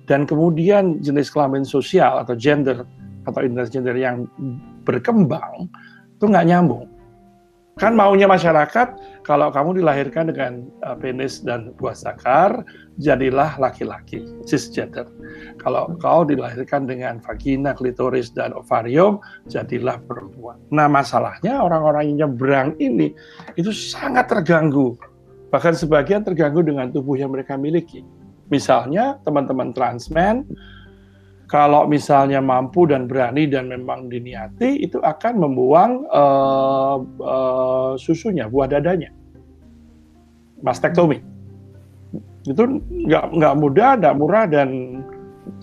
[0.05, 2.85] dan kemudian jenis kelamin sosial atau gender
[3.27, 4.29] atau identitas gender yang
[4.87, 5.67] berkembang
[6.15, 6.87] itu nggak nyambung.
[7.77, 12.65] Kan maunya masyarakat kalau kamu dilahirkan dengan uh, penis dan buah zakar,
[12.97, 15.05] jadilah laki-laki, cisgender.
[15.61, 20.57] Kalau kau dilahirkan dengan vagina, klitoris, dan ovarium, jadilah perempuan.
[20.73, 23.13] Nah masalahnya orang-orang yang nyebrang ini
[23.61, 24.97] itu sangat terganggu.
[25.57, 28.05] Bahkan sebagian terganggu dengan tubuh yang mereka miliki.
[28.53, 30.45] Misalnya teman-teman transmen,
[31.49, 38.69] kalau misalnya mampu dan berani dan memang diniati itu akan membuang uh, uh, susunya buah
[38.69, 39.09] dadanya.
[40.61, 41.25] Mastektomi.
[42.45, 45.01] Itu nggak nggak mudah nggak murah dan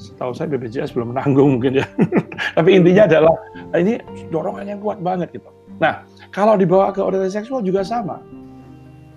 [0.01, 1.87] setahu saya BPJS belum menanggung mungkin ya.
[2.57, 3.37] Tapi intinya adalah
[3.77, 4.01] ini
[4.33, 5.53] dorongan yang kuat banget gitu.
[5.77, 6.01] Nah
[6.33, 8.17] kalau dibawa ke orientasi seksual juga sama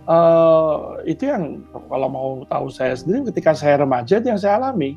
[0.07, 4.97] uh, itu yang kalau mau tahu saya sendiri ketika saya remaja itu yang saya alami.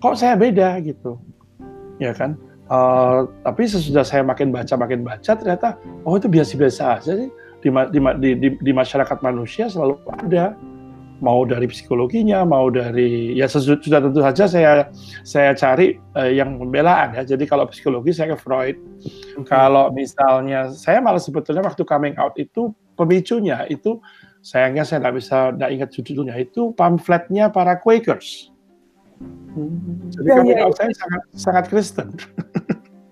[0.00, 1.18] Kok saya beda gitu?
[1.98, 2.38] Ya kan?
[2.64, 5.76] Uh, tapi sesudah saya makin baca makin baca ternyata
[6.08, 7.30] oh itu biasa-biasa aja sih.
[7.64, 10.56] Di, di, di, di masyarakat manusia selalu ada.
[11.22, 14.72] Mau dari psikologinya mau dari ya sudah tentu saja saya
[15.24, 17.22] saya cari uh, yang pembelaan ya.
[17.24, 18.76] Jadi kalau psikologi saya ke Freud.
[19.40, 19.48] Okay.
[19.48, 23.98] kalau misalnya saya malah sebetulnya waktu coming out itu pemicunya itu
[24.44, 28.54] sayangnya saya tidak bisa tidak ingat judulnya itu pamfletnya para Quakers
[30.10, 30.74] jadi ya, kami ya, ya.
[30.74, 32.08] saya sangat sangat Kristen.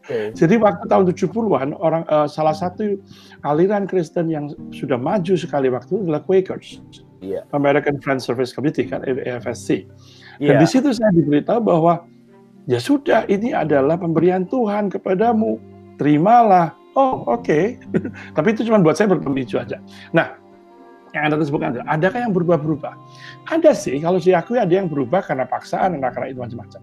[0.03, 0.35] Okay.
[0.41, 2.99] Jadi waktu tahun 70-an orang uh, salah satu
[3.47, 6.83] aliran Kristen yang sudah maju sekali waktu itu adalah Quakers.
[7.23, 7.47] yeah.
[7.55, 9.87] American Friends Service Committee kan AFSC.
[10.43, 10.61] Dan yeah.
[10.61, 12.03] di situ saya diberitahu bahwa
[12.67, 15.63] ya sudah ini adalah pemberian Tuhan kepadamu.
[16.03, 16.75] Terimalah.
[16.99, 17.47] Oh, oke.
[17.47, 17.79] Okay.
[18.37, 19.79] Tapi itu cuma buat saya berpemicu aja.
[20.11, 20.42] Nah,
[21.13, 22.95] yang Anda sebutkan adalah, adakah yang berubah-berubah?
[23.53, 26.81] Ada sih, kalau diakui ada yang berubah karena paksaan, karena itu macam-macam.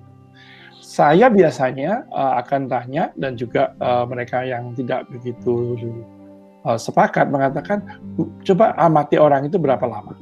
[0.80, 5.78] Saya biasanya uh, akan tanya, dan juga uh, mereka yang tidak begitu
[6.66, 7.82] uh, sepakat mengatakan,
[8.46, 10.14] coba amati orang itu berapa lama.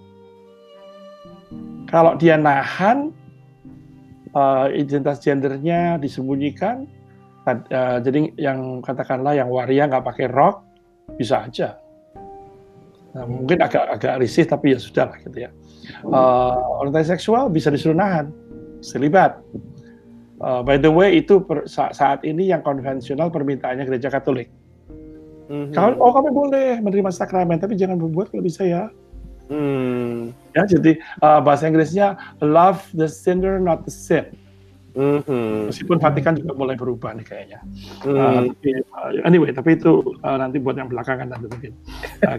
[1.87, 3.11] Kalau dia nahan,
[4.35, 6.87] uh, identitas gendernya disembunyikan,
[7.47, 10.63] uh, jadi yang katakanlah yang waria nggak pakai rok,
[11.15, 11.79] bisa aja
[13.17, 15.49] Nah, mungkin agak agak risih tapi ya sudah lah gitu ya.
[16.05, 16.53] Uh,
[16.85, 18.29] orientasi seksual bisa disuruh nahan,
[18.85, 19.41] selibat.
[20.37, 24.53] Uh, by the way itu per, saat ini yang konvensional permintaannya gereja Katolik.
[25.49, 25.73] Mm-hmm.
[25.73, 28.93] Kalau oh kami boleh menerima sakramen tapi jangan berbuat kalau bisa ya.
[29.49, 30.35] Mm.
[30.53, 34.29] Ya jadi uh, bahasa Inggrisnya love the sinner not the sin.
[34.97, 35.69] Mm-hmm.
[35.69, 37.59] Meskipun Vatikan juga mulai berubah nih kayaknya.
[38.01, 38.17] Mm.
[38.17, 41.73] Uh, tapi, uh, anyway, tapi itu uh, nanti buat yang belakangan nanti mungkin.
[42.25, 42.37] Uh,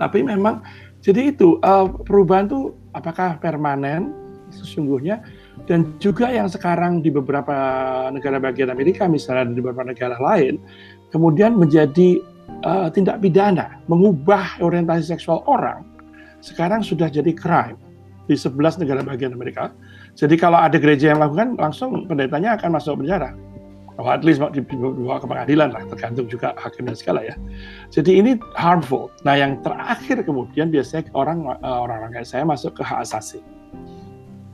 [0.00, 0.64] tapi memang
[1.04, 4.12] jadi itu uh, perubahan itu apakah permanen
[4.52, 5.24] sesungguhnya
[5.64, 7.54] dan juga yang sekarang di beberapa
[8.12, 10.60] negara bagian Amerika misalnya di beberapa negara lain
[11.08, 12.20] kemudian menjadi
[12.64, 15.84] uh, tindak pidana mengubah orientasi seksual orang
[16.44, 17.80] sekarang sudah jadi crime
[18.28, 19.72] di 11 negara bagian Amerika
[20.12, 23.32] jadi kalau ada gereja yang lakukan, langsung pendetanya akan masuk penjara.
[23.96, 27.36] Atau at least dibawa ke pengadilan lah, tergantung juga hakim dan segala ya.
[27.92, 29.12] Jadi ini harmful.
[29.24, 33.40] Nah yang terakhir kemudian biasanya orang eh, orang-orang kayak saya masuk ke hak asasi.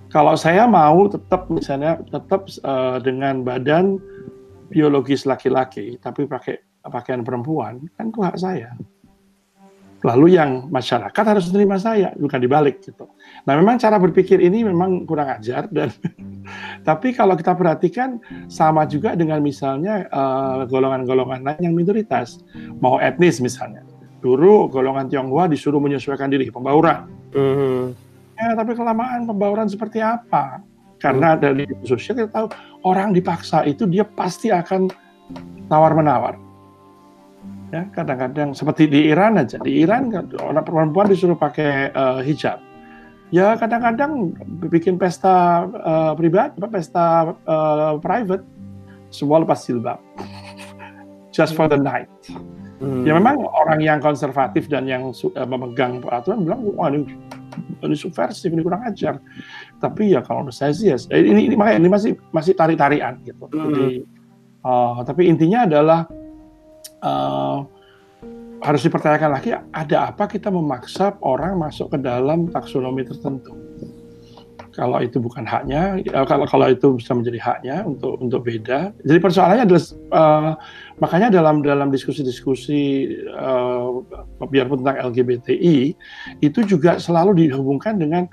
[0.08, 4.00] Kalau saya mau tetap misalnya tetap uh, dengan badan
[4.72, 8.72] biologis laki-laki tapi pakai pakaian perempuan kan itu hak saya.
[10.06, 13.10] Lalu yang masyarakat harus menerima saya, bukan dibalik gitu.
[13.42, 15.90] Nah, memang cara berpikir ini memang kurang ajar dan
[16.88, 22.38] tapi kalau kita perhatikan sama juga dengan misalnya eh, golongan-golongan lain yang minoritas,
[22.78, 23.82] mau etnis misalnya.
[24.22, 27.06] Dulu golongan Tionghoa disuruh menyesuaikan diri, pembauran.
[27.34, 27.82] Mm-hmm.
[28.38, 30.62] Ya, tapi kelamaan pembauran seperti apa?
[31.02, 31.38] Karena mm.
[31.42, 32.46] dari sosial kita tahu
[32.86, 34.90] orang dipaksa itu dia pasti akan
[35.70, 36.47] tawar-menawar
[37.68, 39.60] ya kadang-kadang seperti di Iran aja.
[39.60, 42.60] Di Iran orang perempuan disuruh pakai uh, hijab.
[43.28, 44.32] Ya kadang-kadang
[44.72, 48.44] bikin pesta uh, pribadi pesta uh, private
[49.12, 50.00] semua lepas jilbab.
[51.32, 52.08] Just for the night.
[52.78, 53.02] Hmm.
[53.02, 57.10] ya memang orang yang konservatif dan yang uh, memegang peraturan bilang wah ini
[57.82, 59.18] ini subversif ini kurang ajar.
[59.82, 63.50] Tapi ya kalau menurut saya sih ya ini ini makanya ini masih masih tarik-tarian gitu.
[63.50, 63.74] Hmm.
[63.74, 63.86] jadi
[64.62, 66.06] uh, tapi intinya adalah
[67.02, 67.64] uh,
[68.58, 73.54] harus dipertanyakan lagi ada apa kita memaksa orang masuk ke dalam taksonomi tertentu?
[74.78, 78.94] Kalau itu bukan haknya uh, kalau kalau itu bisa menjadi haknya untuk untuk beda.
[79.02, 79.84] Jadi persoalannya adalah
[80.14, 80.52] uh,
[81.02, 84.02] makanya dalam dalam diskusi-diskusi uh,
[84.46, 85.98] biarpun tentang LGBTI
[86.38, 88.30] itu juga selalu dihubungkan dengan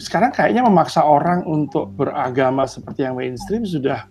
[0.00, 4.08] sekarang kayaknya memaksa orang untuk beragama seperti yang mainstream sudah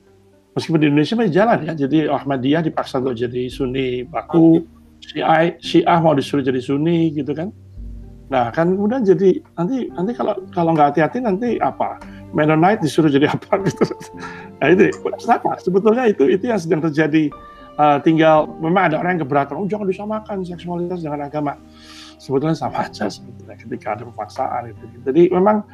[0.56, 1.74] meskipun di Indonesia masih jalan ya.
[1.76, 4.64] Jadi Ahmadiyah dipaksa untuk jadi Sunni baku,
[5.02, 7.50] Syiah, Syiah mau disuruh jadi Sunni gitu kan.
[8.32, 12.00] Nah kan kemudian jadi nanti nanti kalau kalau nggak hati-hati nanti apa?
[12.32, 13.84] Mennonite disuruh jadi apa gitu.
[14.64, 14.88] Nah itu
[15.20, 17.32] sama sebetulnya itu itu yang sedang terjadi.
[17.80, 21.56] Uh, tinggal memang ada orang yang keberatan, oh jangan disamakan seksualitas dengan agama.
[22.20, 24.86] Sebetulnya sama aja sebetulnya ketika ada pemaksaan itu.
[25.08, 25.66] Jadi memang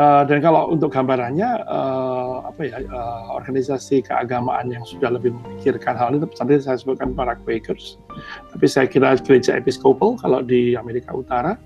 [0.00, 5.92] Uh, dan kalau untuk gambarannya uh, apa ya uh, organisasi keagamaan yang sudah lebih memikirkan
[5.92, 8.00] hal ini tadi saya sebutkan para Quakers
[8.48, 11.60] tapi saya kira gereja Episcopal kalau di Amerika Utara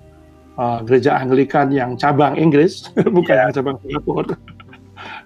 [0.59, 3.47] uh, gereja Anglikan yang cabang Inggris bukan yeah.
[3.47, 4.35] yang cabang Singapura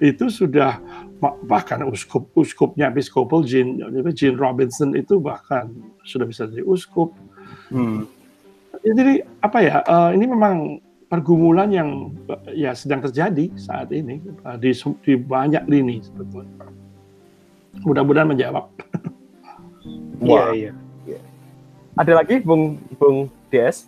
[0.05, 0.77] itu sudah
[1.49, 3.81] bahkan uskup uskupnya Episcopal Jean
[4.13, 5.73] Jean Robinson itu bahkan
[6.05, 7.17] sudah bisa jadi uskup
[7.73, 8.05] hmm.
[8.85, 12.13] jadi apa ya uh, ini memang pergumulan yang
[12.53, 16.69] ya sedang terjadi saat ini uh, di, di banyak lini sebetulnya.
[17.83, 18.69] Mudah-mudahan menjawab.
[20.19, 20.73] Iya, iya.
[21.07, 21.21] iya.
[21.95, 23.87] Ada lagi Bung Bung Des?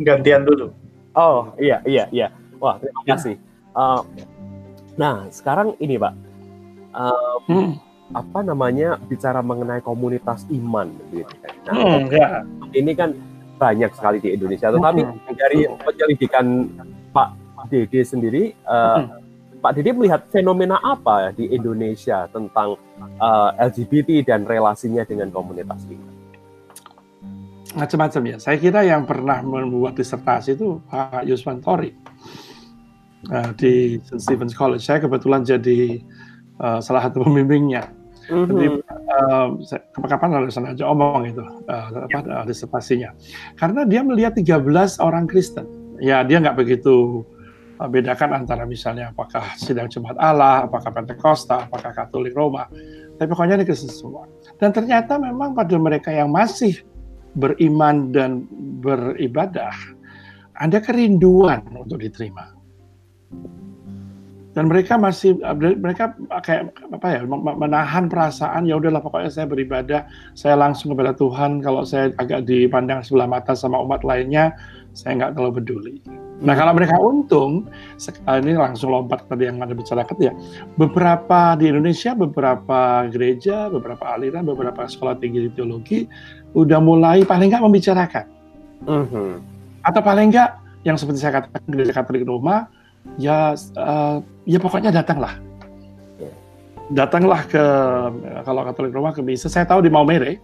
[0.00, 0.72] Gantian dulu.
[1.12, 2.32] Oh, iya, iya, iya.
[2.56, 3.36] Wah, terima kasih.
[3.76, 4.00] Uh,
[4.96, 6.14] nah, sekarang ini, Pak.
[6.96, 7.70] Uh, hmm.
[8.16, 11.28] Apa namanya bicara mengenai komunitas iman gitu.
[11.68, 12.28] Nah, hmm, ya.
[12.72, 13.12] ini kan
[13.58, 14.70] banyak sekali di Indonesia.
[14.70, 15.00] Tetapi
[15.34, 16.46] dari penyelidikan
[17.10, 17.28] Pak
[17.68, 19.04] Dede sendiri, uh,
[19.58, 22.78] Pak Dede melihat fenomena apa di Indonesia tentang
[23.18, 26.18] uh, eh, LGBT dan relasinya dengan komunitas ini?
[27.76, 28.36] macam-macam ya.
[28.40, 31.92] Saya kira yang pernah membuat disertasi itu Pak Yuswan Tori
[33.28, 34.22] uh, di St.
[34.22, 34.80] Stephen's College.
[34.80, 36.00] Saya kebetulan jadi
[36.62, 37.97] uh, salah satu pembimbingnya.
[38.28, 38.48] Mm-hmm.
[38.52, 38.66] Jadi
[40.04, 43.16] uh, kapan aja omong itu uh, apa uh, disertasinya.
[43.56, 44.64] Karena dia melihat 13
[45.00, 45.64] orang Kristen.
[45.98, 47.24] Ya dia nggak begitu
[47.80, 52.68] uh, bedakan antara misalnya apakah sidang Jemaat Allah, apakah Pentakosta, apakah Katolik Roma.
[53.16, 54.28] Tapi pokoknya ini Kristen semua.
[54.60, 56.84] Dan ternyata memang pada mereka yang masih
[57.32, 58.44] beriman dan
[58.84, 59.72] beribadah,
[60.58, 62.58] ada kerinduan untuk diterima.
[64.58, 65.38] Dan mereka masih
[65.78, 70.02] mereka kayak apa ya menahan perasaan ya udahlah pokoknya saya beribadah,
[70.34, 71.62] saya langsung kepada Tuhan.
[71.62, 74.50] Kalau saya agak dipandang sebelah mata sama umat lainnya,
[74.98, 75.94] saya nggak terlalu peduli.
[76.42, 77.70] Nah kalau mereka untung,
[78.26, 80.34] ini langsung lompat tadi yang ada bicara ya.
[80.74, 86.10] Beberapa di Indonesia, beberapa gereja, beberapa aliran, beberapa sekolah tinggi teologi
[86.58, 88.26] udah mulai paling nggak membicarakan.
[88.90, 89.30] Mm -hmm.
[89.86, 90.50] Atau paling nggak
[90.82, 92.66] yang seperti saya katakan gereja Katolik Roma,
[93.20, 95.38] ya uh, ya pokoknya datanglah.
[96.88, 97.64] Datanglah ke
[98.48, 99.52] kalau Katolik Roma ke bisa.
[99.52, 100.40] Saya tahu di Maumere,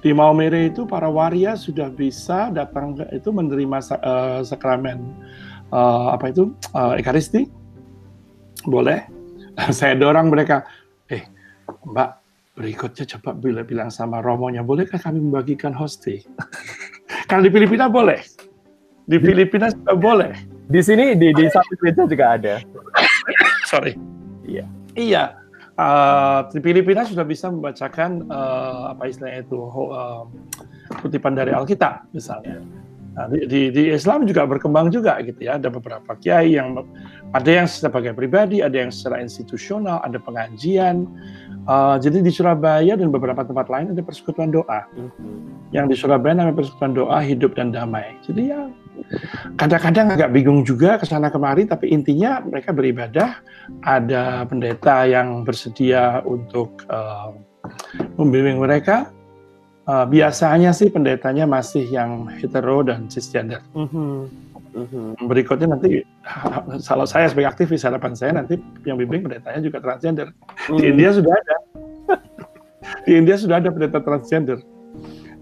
[0.00, 5.04] di Maumere itu para waria sudah bisa datang ke, itu menerima uh, sakramen
[5.68, 7.44] uh, apa itu uh, Ekaristi.
[8.64, 9.04] Boleh.
[9.76, 10.64] saya dorong mereka,
[11.12, 11.28] eh
[11.84, 16.20] Mbak Berikutnya coba bila bilang sama romonya, bolehkah kami membagikan hosti?
[17.28, 18.20] Kalau di Filipina boleh.
[19.08, 20.51] Di Filipina boleh.
[20.72, 22.54] Di sini di di satu gereja juga ada.
[23.68, 23.92] Sorry.
[24.48, 24.64] Iya.
[24.96, 25.24] Iya.
[25.72, 30.28] Uh, di Filipina sudah bisa membacakan uh, apa istilahnya itu uh,
[31.00, 32.60] kutipan dari Alkitab misalnya.
[33.12, 35.60] Nah, di, di, di Islam juga berkembang juga gitu ya.
[35.60, 36.80] Ada beberapa kiai yang
[37.36, 41.04] ada yang sebagai pribadi, ada yang secara institusional, ada pengajian,
[41.62, 44.82] Uh, jadi di Surabaya dan beberapa tempat lain ada persekutuan doa.
[44.98, 45.70] Mm-hmm.
[45.70, 48.18] Yang di Surabaya namanya persekutuan doa hidup dan damai.
[48.26, 48.66] Jadi ya
[49.56, 53.40] kadang-kadang agak bingung juga ke sana kemari, tapi intinya mereka beribadah.
[53.86, 57.32] Ada pendeta yang bersedia untuk uh,
[58.18, 59.10] membimbing mereka.
[59.82, 63.58] Uh, biasanya sih pendetanya masih yang hetero dan cisgender.
[63.74, 64.14] Mm-hmm.
[64.72, 65.06] Mm-hmm.
[65.26, 66.06] Berikutnya nanti
[66.86, 70.30] kalau saya sebagai aktivis harapan saya nanti yang bimbing pendetanya juga transgender.
[70.70, 70.78] Mm.
[70.78, 71.56] Di India sudah ada.
[73.06, 74.58] di India sudah ada pendeta transgender.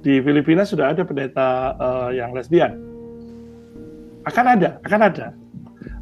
[0.01, 2.90] Di Filipina sudah ada pendeta uh, yang lesbian.
[4.29, 5.27] Akan ada, akan ada.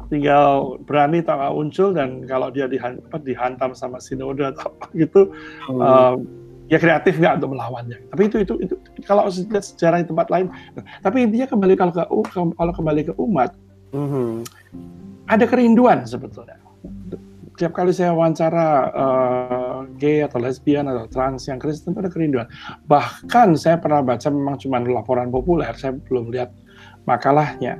[0.09, 5.29] Tinggal berani tak muncul dan kalau dia dihantam, dihantam sama sinode atau apa gitu,
[5.69, 5.77] mm.
[5.77, 6.17] uh,
[6.65, 8.01] ya kreatif nggak untuk melawannya.
[8.09, 8.73] Tapi itu itu itu
[9.05, 10.49] kalau lihat sejarah di tempat lain.
[11.05, 12.03] Tapi intinya kembali kalau ke
[12.33, 13.53] kalau kembali ke umat,
[13.93, 14.49] mm-hmm.
[15.29, 16.57] ada kerinduan sebetulnya.
[17.59, 22.47] Setiap kali saya wawancara uh, gay atau lesbian atau trans yang Kristen itu ada kerinduan.
[22.87, 26.55] Bahkan saya pernah baca memang cuma laporan populer, saya belum lihat
[27.03, 27.75] makalahnya.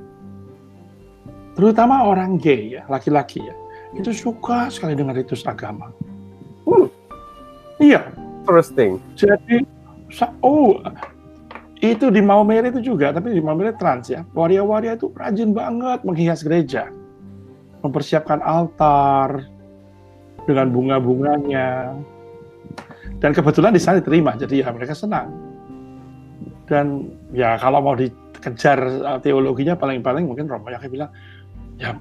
[1.60, 3.52] Terutama orang gay ya, laki-laki ya,
[3.91, 5.91] itu suka sekali dengan ritus agama.
[6.63, 6.88] Uh,
[7.84, 8.08] iya,
[8.39, 8.95] interesting.
[9.19, 9.67] Jadi,
[10.39, 10.80] oh,
[11.84, 14.24] itu di Maumere itu juga, tapi di Maumere trans ya.
[14.32, 16.88] Waria-waria itu rajin banget menghias gereja.
[17.84, 19.43] Mempersiapkan altar
[20.48, 21.91] dengan bunga-bunganya.
[23.19, 25.28] Dan kebetulan di sana diterima, jadi ya mereka senang.
[26.72, 31.12] Dan ya kalau mau dikejar uh, teologinya paling-paling mungkin Romo yang bilang,
[31.79, 31.95] ya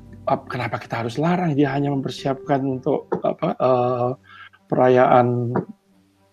[0.51, 1.57] kenapa kita harus larang?
[1.57, 4.11] Dia hanya mempersiapkan untuk apa uh,
[4.69, 5.57] perayaan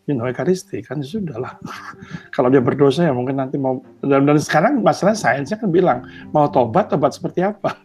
[0.06, 1.54] you know, ekaristi kan ya sudah lah.
[2.36, 6.50] Kalau dia berdosa ya mungkin nanti mau dan, dan sekarang masalah sainsnya kan bilang mau
[6.50, 7.78] tobat tobat seperti apa?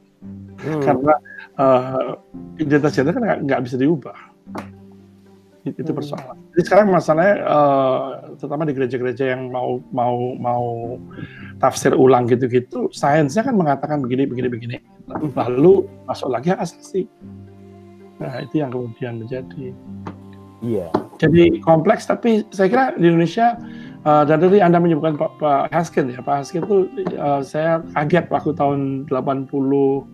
[0.60, 0.82] Hmm.
[0.84, 1.14] Karena
[1.56, 2.18] uh,
[2.60, 4.16] identitas gender kan nggak bisa diubah.
[5.60, 5.98] Itu hmm.
[5.98, 6.36] persoalan.
[6.56, 8.02] Jadi sekarang masalahnya uh,
[8.40, 10.96] terutama di gereja-gereja yang mau mau mau
[11.60, 14.76] tafsir ulang gitu-gitu, sainsnya kan mengatakan begini begini begini.
[15.36, 17.04] Lalu masuk lagi asasi.
[18.20, 19.72] Nah, itu yang kemudian menjadi
[20.60, 20.92] Iya.
[21.16, 23.56] Jadi kompleks, tapi saya kira di Indonesia
[24.04, 28.28] uh, dan tadi Anda menyebutkan Pak, Pak Haskin ya, Pak Haskin itu uh, saya kaget
[28.28, 30.04] waktu tahun 88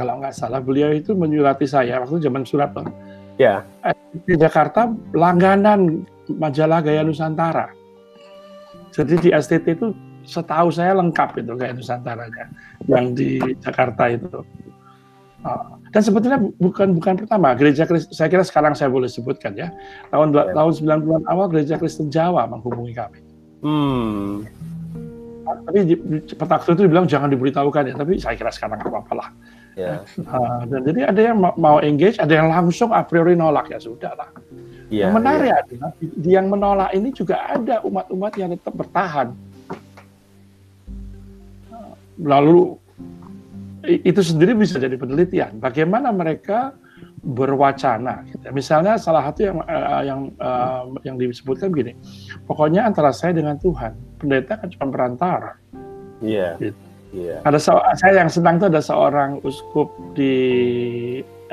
[0.00, 2.88] kalau nggak salah beliau itu menyurati saya waktu zaman surat loh.
[3.40, 3.66] Ya.
[4.26, 7.70] Di Jakarta langganan majalah Gaya Nusantara.
[8.94, 9.90] Jadi di STT itu
[10.24, 12.46] setahu saya lengkap itu Gaya Nusantaranya
[12.86, 14.42] yang di Jakarta itu.
[15.44, 19.68] Uh, dan sebetulnya bukan bukan pertama gereja Kristen, saya kira sekarang saya boleh sebutkan ya
[20.08, 20.56] tahun ya.
[20.56, 20.72] tahun
[21.04, 23.20] 90-an awal gereja Kristen Jawa menghubungi kami.
[23.60, 24.48] Hmm.
[25.44, 29.04] Tapi di, di, waktu itu dibilang jangan diberitahukan ya, tapi saya kira sekarang nggak
[29.74, 30.02] lah.
[30.06, 30.22] Ya.
[30.22, 34.14] Uh, dan jadi ada yang mau engage, ada yang langsung a priori nolak ya sudah
[34.14, 34.30] lah.
[34.92, 35.58] Ya, yang menarik ya.
[35.64, 39.34] adalah di, yang menolak ini juga ada umat-umat yang tetap bertahan
[42.20, 42.78] lalu
[43.84, 45.60] itu sendiri bisa jadi penelitian.
[45.60, 46.72] Bagaimana mereka
[47.24, 48.24] berwacana.
[48.28, 48.44] Gitu.
[48.52, 51.96] Misalnya salah satu yang uh, yang uh, yang disebutkan begini,
[52.44, 55.52] pokoknya antara saya dengan Tuhan, pendeta kan cuma perantara.
[56.20, 56.60] Iya.
[56.60, 56.72] Yeah.
[56.72, 56.83] Gitu.
[57.14, 57.38] Yeah.
[57.46, 57.62] Ada
[57.94, 60.34] saya yang senang itu ada seorang uskup di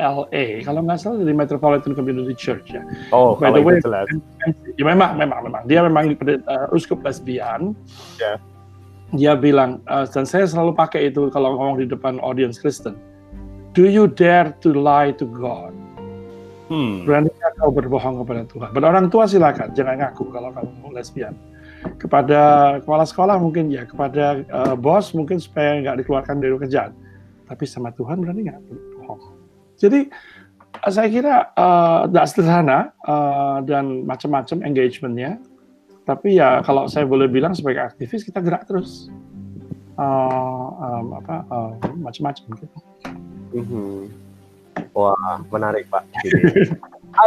[0.01, 2.82] LA, kalau nggak salah dari Metropolitan Community Church ya.
[3.14, 7.78] Oh, By the way, ya memang, memang, memang dia memang uh, uskup lesbian.
[8.18, 8.41] Yeah.
[9.14, 12.97] Dia bilang uh, dan saya selalu pakai itu kalau ngomong di depan audience Kristen.
[13.78, 15.78] Do you dare to lie to God?
[16.72, 17.03] Hmm.
[17.03, 18.70] Beraninya kau berbohong kepada Tuhan?
[18.72, 21.36] Pada orang tua silakan, jangan ngaku kalau kamu lesbian.
[21.82, 22.42] Kepada
[22.82, 26.94] kepala sekolah mungkin ya, kepada uh, bos mungkin supaya nggak dikeluarkan dari kerjaan.
[27.50, 28.62] Tapi sama Tuhan berani nggak
[29.02, 29.22] bohong?
[29.82, 30.10] Jadi
[30.90, 35.42] saya kira uh, tidak sederhana uh, dan macam-macam engagementnya.
[36.06, 39.10] Tapi ya kalau saya boleh bilang sebagai aktivis kita gerak terus
[40.02, 41.72] uh, um, apa uh,
[42.02, 42.78] macam-macam gitu.
[43.58, 43.98] Mm-hmm.
[44.98, 46.04] Wah menarik Pak.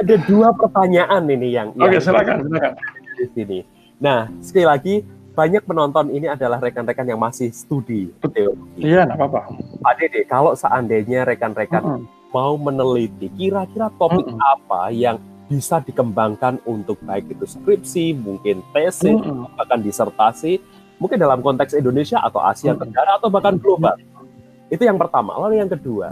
[0.03, 1.71] Ada dua pertanyaan ini yang.
[1.77, 2.73] Oke okay, silakan silakan.
[3.15, 3.59] Di sini.
[4.05, 4.95] Nah sekali lagi
[5.33, 8.85] banyak penonton ini adalah rekan-rekan yang masih studi teologi.
[8.85, 9.41] Iya, nggak apa-apa.
[9.83, 14.53] Pak Dede, kalau seandainya rekan-rekan -huh mau meneliti kira-kira topik mm -hmm.
[14.59, 19.55] apa yang bisa dikembangkan untuk baik itu skripsi, mungkin tesis, mm -hmm.
[19.55, 20.59] bahkan disertasi,
[20.99, 22.83] mungkin dalam konteks Indonesia atau Asia mm -hmm.
[22.83, 23.95] Tenggara atau bahkan global.
[23.95, 24.75] Mm -hmm.
[24.75, 25.39] Itu yang pertama.
[25.39, 26.11] Lalu yang kedua,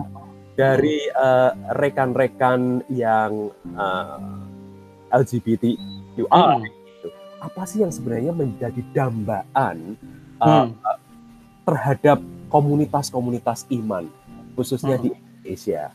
[0.55, 4.21] dari eh, rekan-rekan uh, yang uh,
[5.11, 6.82] eh, LGBTQI, mm -hmm.
[7.43, 9.99] Apa sih yang sebenarnya menjadi dambaan
[10.39, 10.79] uh, mm.
[11.67, 14.07] terhadap komunitas-komunitas iman,
[14.55, 15.03] khususnya mm.
[15.03, 15.91] di Indonesia?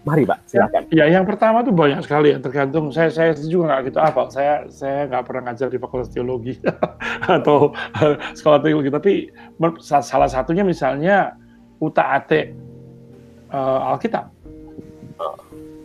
[0.00, 0.88] Mari Pak, silakan.
[0.88, 4.32] Ya, yang pertama tuh banyak sekali ya, tergantung saya saya juga nggak gitu apa.
[4.32, 6.56] Saya saya nggak pernah ngajar di Fakultas Teologi
[7.36, 7.76] atau
[8.40, 9.12] sekolah teologi, tapi
[9.84, 11.36] salah satunya misalnya
[11.84, 12.40] UTAT uh,
[13.52, 14.24] eh, Alkitab.
[15.20, 15.36] Uh.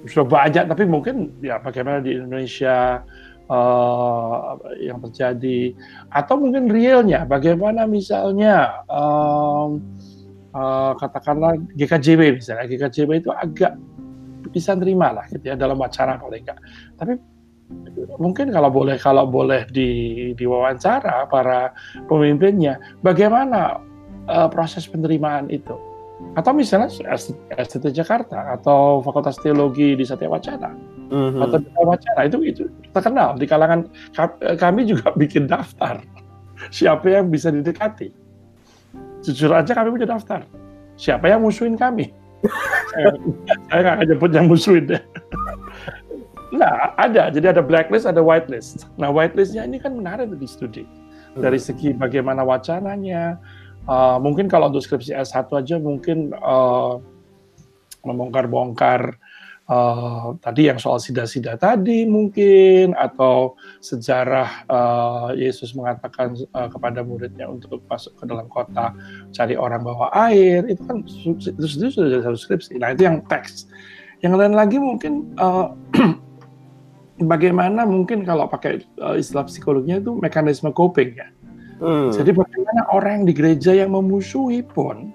[0.08, 3.04] Sudah banyak, tapi mungkin ya bagaimana di Indonesia
[3.50, 5.74] uh, yang terjadi.
[6.10, 9.82] Atau mungkin realnya bagaimana misalnya um,
[10.54, 12.66] uh, katakanlah GKJB misalnya.
[12.70, 13.78] GKJB itu agak
[14.54, 16.60] bisa terima lah gitu ya dalam wacana paling enggak.
[16.96, 17.14] Tapi
[18.22, 19.90] mungkin kalau boleh kalau boleh di
[20.38, 21.74] diwawancara para
[22.06, 23.82] pemimpinnya bagaimana
[24.30, 25.74] uh, proses penerimaan itu?
[26.40, 26.88] Atau misalnya
[27.60, 31.44] STT Jakarta atau Fakultas Teologi di Satya Wacana mm-hmm.
[31.44, 33.90] atau di Wacana itu itu terkenal di kalangan
[34.58, 36.02] kami juga bikin daftar
[36.72, 38.10] siapa yang bisa didekati
[39.26, 40.46] jujur aja kami punya daftar
[40.96, 42.14] siapa yang musuhin kami
[43.70, 45.02] saya nggak akan nyebut yang musuhin deh.
[46.56, 47.34] Nah, ada.
[47.34, 48.88] Jadi ada blacklist, ada whitelist.
[48.96, 50.86] Nah, whitelistnya ini kan menarik di studi.
[51.36, 51.68] Dari hmm.
[51.68, 53.36] segi bagaimana wacananya,
[53.92, 57.02] uh, mungkin kalau untuk skripsi S1 aja mungkin uh,
[58.08, 59.20] membongkar-bongkar
[59.70, 67.50] uh, tadi yang soal sida-sida tadi mungkin atau sejarah uh, Yesus mengatakan uh, kepada muridnya
[67.50, 68.94] untuk masuk ke dalam kota
[69.34, 72.74] cari orang bawa air itu kan itu sendiri sudah jadi satu skripsi.
[72.78, 73.70] Nah itu yang teks.
[74.24, 75.74] Yang lain lagi mungkin uh,
[77.32, 81.28] bagaimana mungkin kalau pakai uh, istilah psikologinya itu mekanisme coping ya.
[81.76, 82.08] Hmm.
[82.08, 85.12] Jadi bagaimana orang di gereja yang memusuhi pun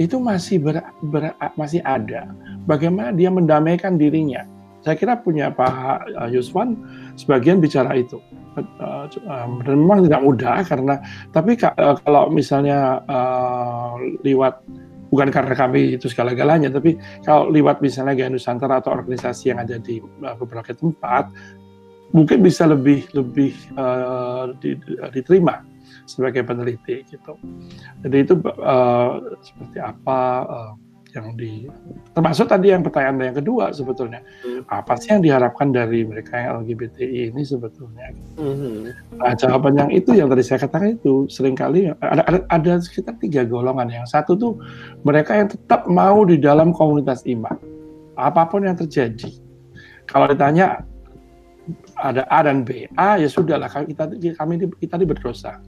[0.00, 0.80] itu masih ber,
[1.12, 2.32] ber, masih ada.
[2.64, 4.48] Bagaimana dia mendamaikan dirinya?
[4.80, 6.72] Saya kira punya Pak uh, Yuswan
[7.20, 8.16] sebagian bicara itu.
[8.56, 10.98] Uh, um, dan memang tidak mudah karena
[11.30, 12.98] tapi kalau misalnya
[14.26, 14.58] lewat
[15.06, 19.78] bukan karena kami itu segala-galanya tapi kalau lewat misalnya Gaya Nusantara atau organisasi yang ada
[19.78, 21.30] di beberapa tempat
[22.10, 23.54] mungkin bisa lebih lebih
[25.14, 25.62] diterima
[26.06, 27.36] sebagai peneliti gitu.
[28.04, 30.72] Jadi itu uh, seperti apa uh,
[31.14, 31.66] yang di
[32.14, 34.66] termasuk tadi yang pertanyaan yang kedua sebetulnya hmm.
[34.70, 39.18] apa sih yang diharapkan dari mereka yang LGBTI ini sebetulnya hmm.
[39.18, 43.18] nah jawaban yang itu yang tadi saya katakan itu sering kali ada, ada ada sekitar
[43.18, 44.54] tiga golongan yang satu tuh
[45.02, 47.58] mereka yang tetap mau di dalam komunitas iman
[48.14, 49.30] apa pun yang terjadi
[50.06, 50.82] kalau ditanya
[52.02, 55.58] ada A dan B A ya sudahlah kita kami kita ini berdosa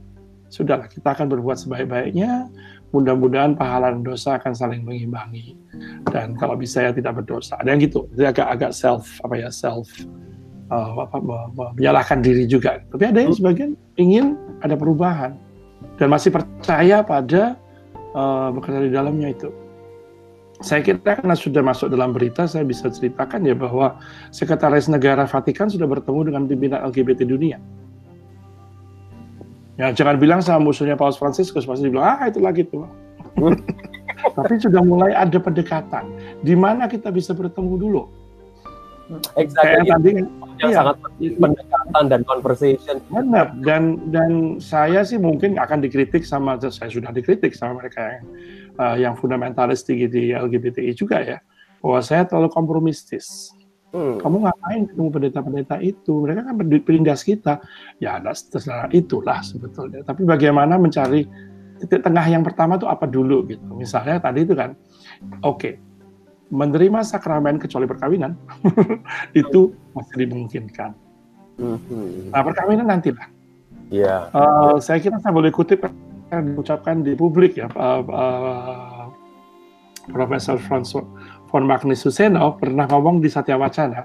[0.53, 2.45] sudahlah kita akan berbuat sebaik-baiknya.
[2.93, 5.57] Mudah-mudahan pahala dan dosa akan saling mengimbangi.
[6.13, 7.57] Dan kalau bisa ya tidak berdosa.
[7.57, 8.05] Ada yang gitu.
[8.13, 9.89] Jadi agak-agak self apa ya self
[10.69, 11.17] uh, apa,
[11.73, 12.77] menyalahkan diri juga.
[12.93, 15.33] Tapi ada yang sebagian ingin ada perubahan.
[15.97, 17.57] Dan masih percaya pada
[18.13, 19.49] uh, bekerja di dalamnya itu.
[20.61, 23.97] Saya kira karena sudah masuk dalam berita saya bisa ceritakan ya bahwa
[24.29, 27.57] Sekretaris Negara Vatikan sudah bertemu dengan pimpinan LGBT dunia
[29.73, 32.85] Ya jangan bilang sama musuhnya Paus Franciscus pasti bilang ah itu lagi tuh.
[34.37, 36.13] Tapi sudah mulai ada pendekatan.
[36.45, 38.03] Di mana kita bisa bertemu dulu?
[39.35, 39.83] Exactly.
[39.83, 42.95] Kayak tadi yang iya, sangat pendekatan dan conversation.
[43.11, 43.51] Benar.
[43.65, 44.31] Dan dan
[44.63, 48.25] saya sih mungkin akan dikritik sama saya sudah dikritik sama mereka yang
[48.79, 51.37] uh, yang fundamentalis di, di LGBTI juga ya.
[51.83, 53.51] Bahwa saya terlalu kompromistis
[53.93, 54.17] Hmm.
[54.17, 56.25] Kamu ngapain ketemu pendeta-pendeta itu?
[56.25, 57.61] Mereka kan perindas kita.
[58.01, 60.01] Ya, terserah itulah sebetulnya.
[60.01, 61.29] Tapi bagaimana mencari
[61.77, 63.69] titik tengah yang pertama itu apa dulu gitu.
[63.77, 64.73] Misalnya tadi itu kan,
[65.45, 65.73] oke, okay,
[66.49, 68.33] menerima sakramen kecuali perkawinan
[69.41, 70.97] itu masih dimungkinkan.
[71.61, 71.77] Hmm.
[72.33, 73.29] Nah, perkawinan nantilah.
[73.93, 74.33] Iya.
[74.33, 74.33] Yeah.
[74.33, 75.85] Uh, saya kira saya boleh kutip
[76.33, 79.05] yang diucapkan di publik ya, uh, uh,
[80.09, 81.05] Profesor François
[81.53, 84.01] von Magnus Suseno pernah ngomong di Satya Wacana.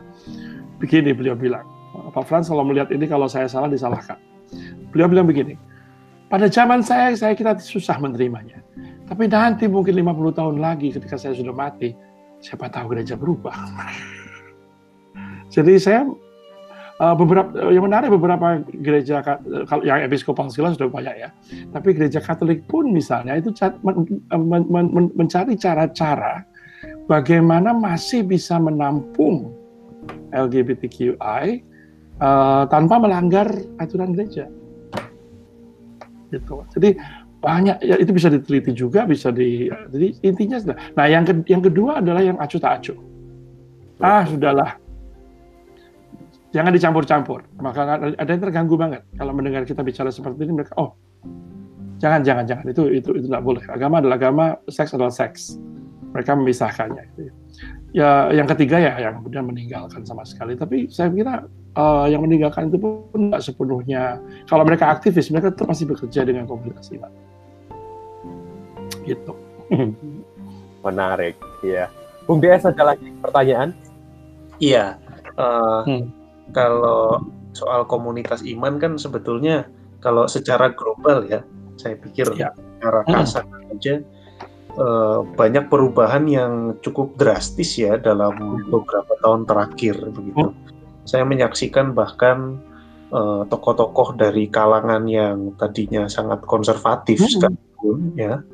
[0.77, 1.65] Begini beliau bilang,
[2.13, 4.21] Pak Frans kalau melihat ini kalau saya salah disalahkan.
[4.93, 5.57] Beliau bilang begini,
[6.29, 8.61] pada zaman saya, saya kira susah menerimanya.
[9.09, 11.97] Tapi nanti mungkin 50 tahun lagi ketika saya sudah mati,
[12.45, 13.57] siapa tahu gereja berubah.
[15.49, 16.05] Jadi saya
[17.01, 19.25] uh, beberapa yang menarik beberapa gereja
[19.65, 21.33] kalau yang episkopal segala sudah banyak ya.
[21.73, 23.49] Tapi gereja Katolik pun misalnya itu
[25.17, 26.45] mencari cara-cara
[27.09, 29.51] bagaimana masih bisa menampung
[30.31, 31.49] LGBTQI uh,
[32.21, 33.49] eh, tanpa melanggar
[33.81, 34.47] aturan gereja.
[36.29, 36.61] Gitu.
[36.77, 36.93] Jadi
[37.39, 40.77] banyak ya itu bisa diteliti juga bisa di jadi intinya sudah.
[40.95, 42.99] Nah yang ke, yang kedua adalah yang acuh tak acuh.
[44.05, 44.77] Ah sudahlah
[46.53, 47.49] jangan dicampur-campur.
[47.65, 50.93] Maka ada yang terganggu banget kalau mendengar kita bicara seperti ini mereka oh
[51.97, 53.65] jangan jangan jangan itu itu itu tidak boleh.
[53.73, 55.57] Agama adalah agama, seks adalah seks
[56.13, 57.05] mereka memisahkannya.
[57.15, 57.33] Gitu ya.
[57.93, 60.57] ya yang ketiga ya yang kemudian meninggalkan sama sekali.
[60.57, 61.45] Tapi saya kira
[61.77, 64.19] uh, yang meninggalkan itu pun tidak sepenuhnya.
[64.49, 67.13] Kalau mereka aktivis, mereka tetap masih bekerja dengan komunitas iman.
[69.05, 69.33] Gitu.
[70.87, 71.91] Menarik, ya.
[72.25, 73.73] Bung DS ada lagi pertanyaan?
[74.61, 75.01] Iya.
[75.39, 76.05] Uh, hmm.
[76.53, 77.21] Kalau
[77.57, 79.67] soal komunitas iman kan sebetulnya
[79.99, 81.43] kalau secara global ya,
[81.75, 82.55] saya pikir ya.
[82.55, 83.73] secara kasar hmm.
[83.75, 83.95] aja
[84.77, 86.53] uh, banyak perubahan yang
[86.85, 90.53] cukup drastis ya dalam beberapa tahun terakhir begitu.
[90.53, 90.55] Oh.
[91.09, 92.61] Saya menyaksikan bahkan
[93.09, 97.33] eh, tokoh-tokoh dari kalangan yang tadinya sangat konservatif hmm.
[97.33, 98.45] sekalipun ya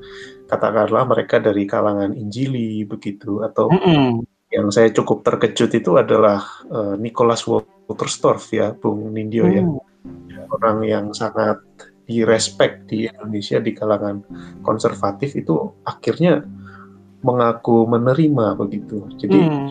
[0.47, 4.23] katakanlah mereka dari kalangan Injili begitu atau hmm.
[4.53, 9.65] yang saya cukup terkejut itu adalah uh, Nicholas Waterstorff ya Bung Nindyo ya.
[9.65, 10.31] hmm.
[10.31, 11.59] ya orang yang sangat
[12.05, 14.21] direspek di Indonesia di kalangan
[14.61, 16.45] konservatif itu akhirnya
[17.25, 19.09] mengaku menerima begitu.
[19.17, 19.69] Jadi hmm.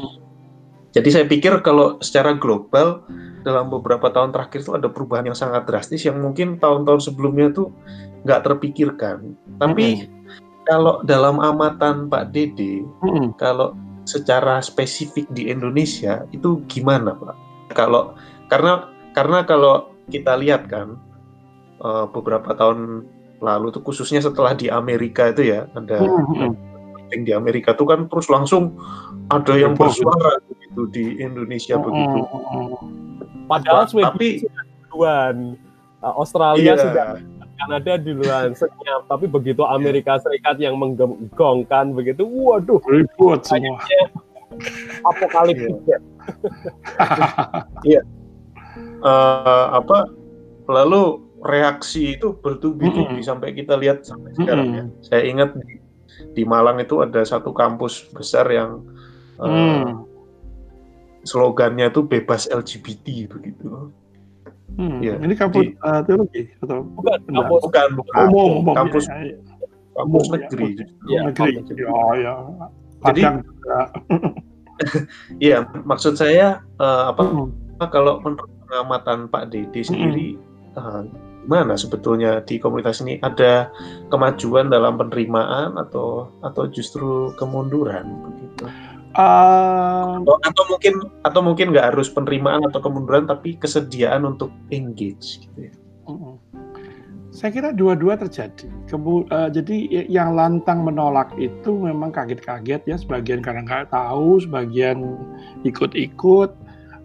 [0.94, 3.06] jadi saya pikir kalau secara global
[3.46, 7.70] dalam beberapa tahun terakhir itu ada perubahan yang sangat drastis yang mungkin tahun-tahun sebelumnya tuh
[8.26, 9.38] nggak terpikirkan.
[9.62, 10.10] Tapi hmm.
[10.66, 13.38] kalau dalam amatan Pak Dede, hmm.
[13.38, 13.78] kalau
[14.10, 17.36] secara spesifik di Indonesia itu gimana Pak?
[17.78, 18.18] Kalau
[18.50, 20.98] karena karena kalau kita lihat kan
[21.84, 23.06] uh, beberapa tahun
[23.44, 26.56] lalu tuh khususnya setelah di Amerika itu ya ada hmm.
[27.12, 27.22] hmm.
[27.28, 28.80] di Amerika tuh kan terus langsung
[29.30, 31.84] ada yang bersuara begitu di Indonesia hmm.
[31.84, 32.20] begitu.
[33.46, 34.48] Padahal nah, tapi
[34.90, 35.60] duluan
[36.00, 36.82] uh, Australia iya.
[36.82, 37.06] sudah
[37.54, 43.80] Kanada duluan senyap tapi begitu Amerika Serikat yang menggongkan begitu waduh ribut semua
[45.08, 46.00] apokaliptis iya,
[47.98, 48.02] iya.
[49.00, 50.12] uh, apa
[50.68, 53.28] lalu reaksi itu bertubi-tubi hmm.
[53.28, 54.78] sampai kita lihat sampai sekarang hmm.
[54.80, 54.84] ya.
[55.04, 55.76] Saya ingat di,
[56.32, 58.80] di Malang itu ada satu kampus besar yang
[59.38, 59.44] hmm.
[59.44, 59.88] uh,
[61.28, 63.92] slogannya itu bebas LGBT begitu.
[64.74, 65.04] Hmm.
[65.04, 67.20] Ya, ini kampus di, uh, teologi atau bukan?
[67.30, 68.24] Kampus, bukan, bukan.
[68.32, 69.38] Umum, umum kampus, ya, ya.
[69.94, 70.70] kampus umum, negeri.
[71.06, 71.52] Ya, negeri.
[71.78, 72.34] Ya, oh, ya.
[73.04, 73.22] Jadi,
[75.52, 77.22] iya, maksud saya uh, apa?
[77.22, 77.52] Hmm.
[77.92, 80.80] Kalau menurut pengamatan Pak Dede sendiri, hmm.
[80.80, 81.04] uh,
[81.44, 83.68] gimana sebetulnya di komunitas ini ada
[84.08, 88.66] kemajuan dalam penerimaan atau atau justru kemunduran begitu?
[89.14, 95.44] Uh, atau, atau mungkin atau mungkin nggak harus penerimaan atau kemunduran tapi kesediaan untuk engage
[95.46, 95.74] gitu ya.
[96.10, 96.40] Uh,
[97.34, 98.70] saya kira dua-dua terjadi.
[98.86, 105.18] Kemu, uh, jadi yang lantang menolak itu memang kaget-kaget ya, sebagian karena nggak tahu, sebagian
[105.66, 106.54] ikut-ikut,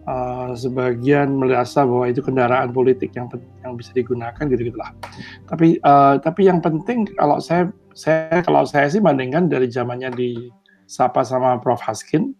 [0.09, 3.29] uh, sebagian merasa bahwa itu kendaraan politik yang
[3.61, 4.89] yang bisa digunakan gitu gitulah.
[5.45, 10.49] Tapi uh, tapi yang penting kalau saya saya kalau saya sih bandingkan dari zamannya di
[10.89, 12.33] Sapa sama Prof Haskin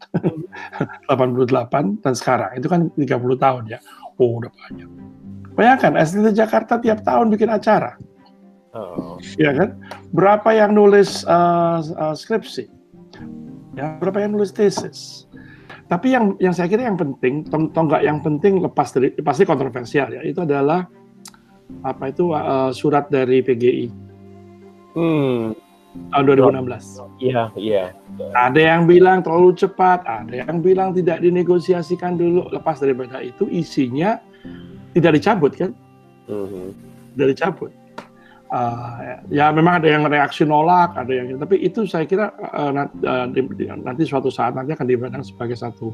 [1.13, 3.77] 88 dan sekarang itu kan 30 tahun ya.
[4.19, 4.89] Expo udah banyak.
[5.55, 7.95] Bayangkan SDT Jakarta tiap tahun bikin acara.
[8.75, 9.15] Oh.
[9.39, 9.79] Ya kan?
[10.11, 12.67] Berapa yang nulis uh, uh, skripsi?
[13.79, 15.23] Ya, berapa yang nulis tesis?
[15.89, 20.21] Tapi yang yang saya kira yang penting, tonggak yang penting lepas dari pasti kontroversial ya,
[20.21, 20.85] itu adalah
[21.81, 23.87] apa itu uh, surat dari PGI.
[24.93, 25.57] Hmm.
[26.13, 27.01] Tahun 2016.
[27.17, 27.97] Iya, iya.
[28.37, 32.45] Ada yang bilang terlalu cepat, ada yang bilang tidak dinegosiasikan dulu.
[32.53, 34.21] Lepas daripada itu isinya
[34.93, 35.73] tidak dicabut kan?
[36.29, 36.67] Mm -hmm.
[37.17, 37.73] Tidak dicabut
[38.49, 44.03] uh, ya memang ada yang reaksi nolak, ada yang tapi itu saya kira uh, nanti
[44.05, 45.93] suatu saat nanti akan dipandang sebagai satu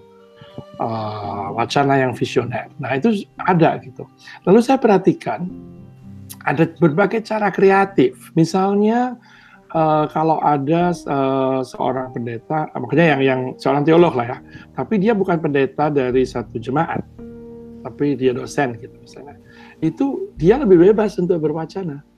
[0.79, 2.71] uh, wacana yang visioner.
[2.79, 4.07] Nah itu ada gitu.
[4.47, 5.47] Lalu saya perhatikan
[6.45, 8.31] ada berbagai cara kreatif.
[8.33, 9.19] Misalnya
[9.75, 14.37] uh, kalau ada uh, seorang pendeta, makanya yang yang seorang teolog lah ya,
[14.73, 17.03] tapi dia bukan pendeta dari satu jemaat,
[17.83, 19.37] tapi dia dosen gitu misalnya.
[19.83, 22.14] Itu dia lebih bebas untuk berwacana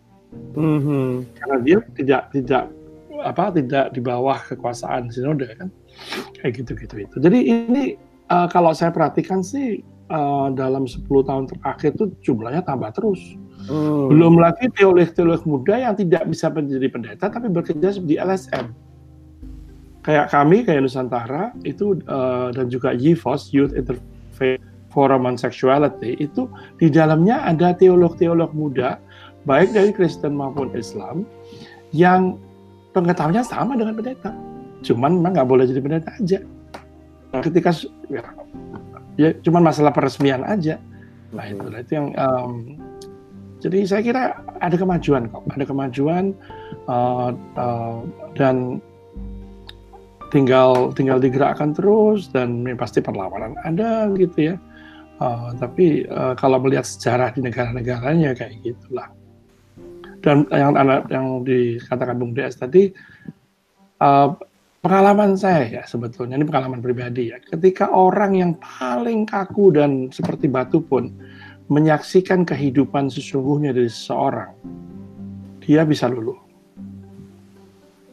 [0.57, 1.09] Mm-hmm.
[1.37, 2.63] Karena dia tidak tidak
[3.17, 5.69] apa tidak di bawah kekuasaan sinode kan
[6.37, 7.15] kayak gitu gitu itu.
[7.17, 7.83] Jadi ini
[8.29, 9.81] uh, kalau saya perhatikan sih
[10.13, 13.19] uh, dalam 10 tahun terakhir itu jumlahnya tambah terus.
[13.67, 14.13] Mm.
[14.13, 18.71] Belum lagi teolog-teolog muda yang tidak bisa menjadi pendeta tapi bekerja di LSM.
[20.05, 24.63] Kayak kami, kayak Nusantara itu uh, dan juga YIVOS Youth Interfaith
[24.95, 26.47] Forum on Sexuality itu
[26.79, 29.03] di dalamnya ada teolog-teolog muda
[29.47, 31.23] baik dari Kristen maupun Islam
[31.95, 32.35] yang
[32.91, 34.35] pengetahuannya sama dengan pendeta.
[34.83, 36.39] Cuman memang nggak boleh jadi pendeta aja.
[37.31, 37.71] Nah, ketika
[38.11, 38.23] ya,
[39.15, 40.77] ya cuman masalah peresmian aja.
[41.31, 42.51] Nah itu itu yang um,
[43.63, 44.23] jadi saya kira
[44.61, 46.35] ada kemajuan kok, ada kemajuan
[46.87, 47.99] uh, uh,
[48.37, 48.79] dan
[50.29, 54.55] tinggal tinggal digerakkan terus dan pasti perlawanan ada gitu ya.
[55.17, 59.09] Uh, tapi uh, kalau melihat sejarah di negara-negaranya kayak gitulah
[60.27, 60.75] dan yang
[61.07, 62.91] yang dikatakan Bung DS tadi
[64.03, 64.35] uh,
[64.83, 67.39] pengalaman saya ya sebetulnya ini pengalaman pribadi ya.
[67.39, 71.15] Ketika orang yang paling kaku dan seperti batu pun
[71.71, 74.51] menyaksikan kehidupan sesungguhnya dari seseorang
[75.63, 76.35] dia bisa luluh.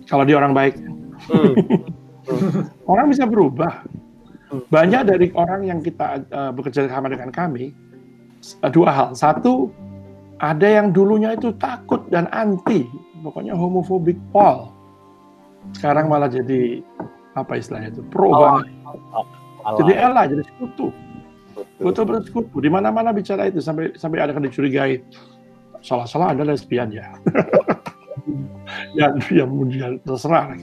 [0.07, 0.79] Kalau dia orang baik.
[1.27, 1.55] Hmm.
[2.91, 3.83] orang bisa berubah.
[4.45, 4.61] Hmm.
[4.71, 7.75] banyak dari orang yang kita uh, bekerja sama dengan kami
[8.62, 9.09] uh, dua hal.
[9.19, 9.75] Satu
[10.43, 12.87] ada yang dulunya itu takut dan anti,
[13.22, 14.70] pokoknya homofobik Paul.
[15.76, 16.85] Sekarang malah jadi
[17.35, 18.66] apa istilahnya itu pro oh, banget.
[19.14, 19.24] Oh,
[19.66, 20.91] oh, jadi elah, jadi sekutu.
[21.78, 22.57] Betul bersekutu.
[22.62, 25.03] Di mana-mana bicara itu sampai sampai ada yang dicurigai
[25.85, 27.14] salah-salah ada lesbian ya.
[28.99, 29.51] yang yang
[30.03, 30.57] terserah.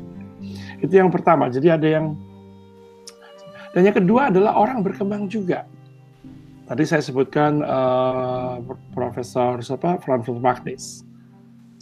[0.82, 1.48] Itu yang pertama.
[1.48, 2.16] Jadi ada yang
[3.72, 5.64] dan yang kedua adalah orang berkembang juga.
[6.72, 8.64] Tadi saya sebutkan uh,
[8.96, 11.04] Profesor siapa Francis Magnis.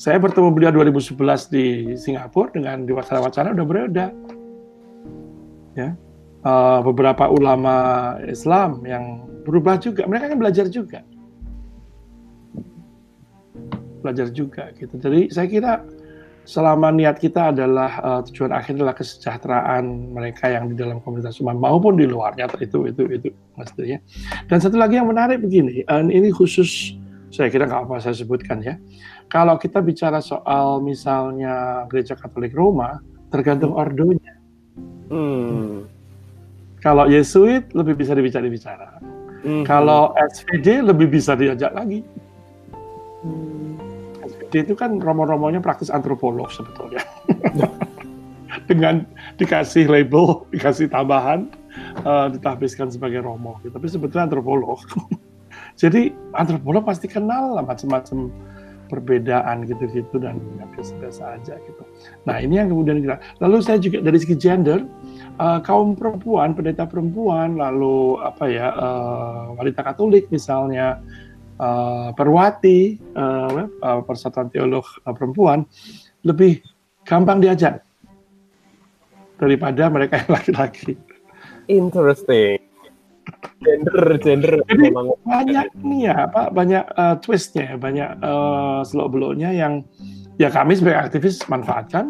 [0.02, 1.14] Saya bertemu beliau 2011
[1.54, 4.06] di Singapura dengan di wacana-wacana udah berbeda.
[5.78, 5.94] Ya,
[6.42, 10.10] uh, beberapa ulama Islam yang berubah juga.
[10.10, 11.06] Mereka kan belajar juga,
[14.02, 14.98] belajar juga gitu.
[14.98, 15.86] Jadi saya kira
[16.50, 21.62] selama niat kita adalah uh, tujuan akhir adalah kesejahteraan mereka yang di dalam komunitas umat
[21.62, 24.02] maupun di luarnya itu itu itu maksudnya.
[24.50, 26.98] Dan satu lagi yang menarik begini, uh, ini khusus
[27.30, 28.82] saya kira nggak apa saya sebutkan ya.
[29.30, 32.98] Kalau kita bicara soal misalnya gereja Katolik Roma,
[33.30, 34.34] tergantung ordonya.
[35.14, 35.86] Hmm.
[36.82, 38.98] Kalau Yesuit lebih bisa dibicara-bicara.
[39.46, 39.62] Hmm.
[39.70, 42.02] Kalau SVD lebih bisa diajak lagi.
[43.22, 43.89] Hmm
[44.54, 47.04] itu kan romo-romonya praktis antropolog sebetulnya.
[48.70, 49.06] Dengan
[49.38, 51.50] dikasih label, dikasih tambahan,
[52.06, 53.58] uh, ditahbiskan sebagai romo.
[53.62, 53.74] Gitu.
[53.74, 54.82] Tapi sebetulnya antropolog.
[55.82, 58.30] Jadi antropolog pasti kenal lah macam-macam
[58.90, 60.42] perbedaan gitu-gitu dan
[60.74, 61.84] biasa-biasa aja gitu.
[62.26, 63.22] Nah ini yang kemudian kita.
[63.40, 64.82] Lalu saya juga dari segi gender,
[65.38, 70.98] uh, kaum perempuan, pendeta perempuan, lalu apa ya uh, wanita Katolik misalnya,
[71.60, 75.68] uh, Perwati, uh, uh, Persatuan Teolog uh, Perempuan,
[76.24, 76.64] lebih
[77.04, 77.84] gampang diajak
[79.40, 80.94] daripada mereka yang laki-laki.
[81.70, 82.60] Interesting.
[83.62, 84.54] Gender, gender.
[84.66, 89.86] Jadi memang banyak nih ya, Pak, banyak uh, twistnya, banyak uh, selok beloknya yang
[90.42, 92.10] ya kami sebagai aktivis manfaatkan.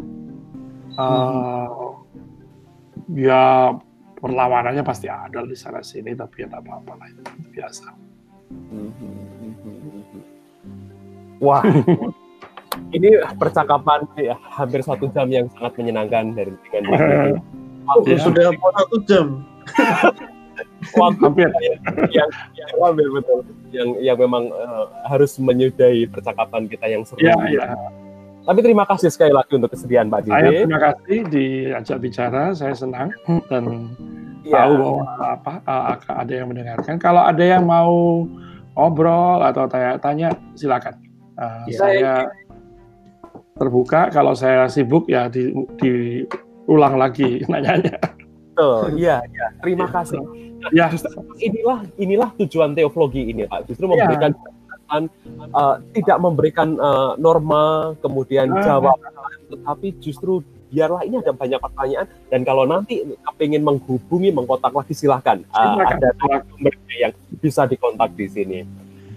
[0.95, 3.19] Uh, hmm.
[3.19, 3.73] Ya
[4.21, 7.21] perlawanannya pasti ada di sana sini, tapi ya tak apa-apa lah itu
[7.51, 8.09] biasa.
[11.39, 11.63] Wah,
[12.91, 16.83] ini percakapan ya, hampir satu jam yang sangat menyenangkan dari dengan
[17.87, 18.19] oh, ya.
[18.19, 19.27] sudah mau satu jam.
[20.99, 21.79] hampir yang,
[22.11, 27.21] yang, yang hampir betul yang yang memang uh, harus menyudahi percakapan kita yang seru.
[27.23, 27.77] Ya, ya.
[28.43, 30.33] Tapi terima kasih sekali lagi untuk kesediaan Pak Didi.
[30.33, 33.13] Saya terima kasih diajak bicara, saya senang
[33.47, 33.93] dan
[34.45, 34.65] ya.
[34.65, 35.53] tahu bahwa apa
[36.07, 36.95] ada yang mendengarkan.
[36.99, 38.25] Kalau ada yang mau
[38.77, 40.95] ngobrol atau tanya-tanya, silakan.
[41.35, 41.77] Uh, ya.
[41.77, 42.13] Saya
[43.59, 44.07] terbuka.
[44.09, 47.99] Kalau saya sibuk ya di, diulang lagi nanyanya.
[48.59, 49.47] Betul, iya, ya.
[49.63, 49.95] terima iya.
[49.95, 50.21] kasih.
[50.75, 53.71] Ya, justru inilah inilah tujuan teologi ini, Pak.
[53.71, 54.03] Justru iya.
[54.03, 54.97] memberikan ya.
[55.55, 58.99] uh, tidak memberikan uh, norma kemudian uh, jawaban,
[59.47, 63.01] tetapi justru biarlah ini ada banyak pertanyaan dan kalau nanti
[63.41, 66.13] ingin menghubungi mengkontak lagi silahkan uh, ada
[66.53, 68.59] nomornya yang bisa dikontak di sini.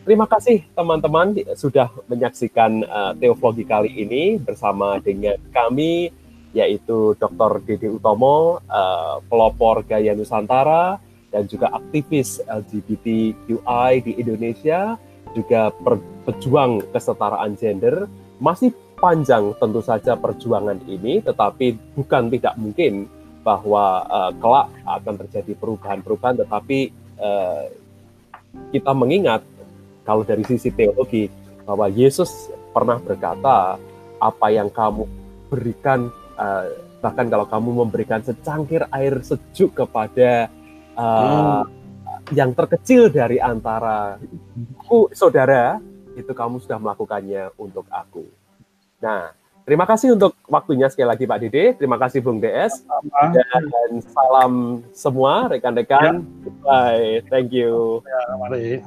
[0.03, 6.11] Terima kasih teman-teman sudah menyaksikan uh, teologi kali ini bersama dengan kami
[6.53, 7.65] yaitu Dr.
[7.65, 11.01] Dede Utomo, uh, pelopor gaya Nusantara,
[11.33, 15.01] dan juga aktivis LGBTQI di Indonesia,
[15.33, 15.73] juga
[16.29, 18.05] pejuang kesetaraan gender.
[18.37, 23.11] Masih panjang tentu saja perjuangan ini, tetapi bukan tidak mungkin
[23.43, 27.67] bahwa uh, kelak akan terjadi perubahan-perubahan, tetapi uh,
[28.71, 29.43] kita mengingat
[30.07, 31.27] kalau dari sisi teologi
[31.67, 33.75] bahwa Yesus pernah berkata,
[34.23, 35.11] apa yang kamu
[35.51, 36.71] berikan uh,
[37.03, 40.47] bahkan kalau kamu memberikan secangkir air sejuk kepada
[40.95, 42.31] uh, hmm.
[42.31, 44.23] yang terkecil dari antara
[44.79, 45.83] aku saudara
[46.15, 48.23] itu kamu sudah melakukannya untuk aku.
[49.03, 49.35] Nah,
[49.67, 51.65] terima kasih untuk waktunya sekali lagi Pak Dede.
[51.75, 52.87] Terima kasih Bung DS.
[53.35, 56.23] Dan salam semua rekan-rekan.
[56.23, 56.49] Ya.
[56.63, 57.27] Bye.
[57.27, 58.01] Thank you.
[58.07, 58.79] Ya, mari.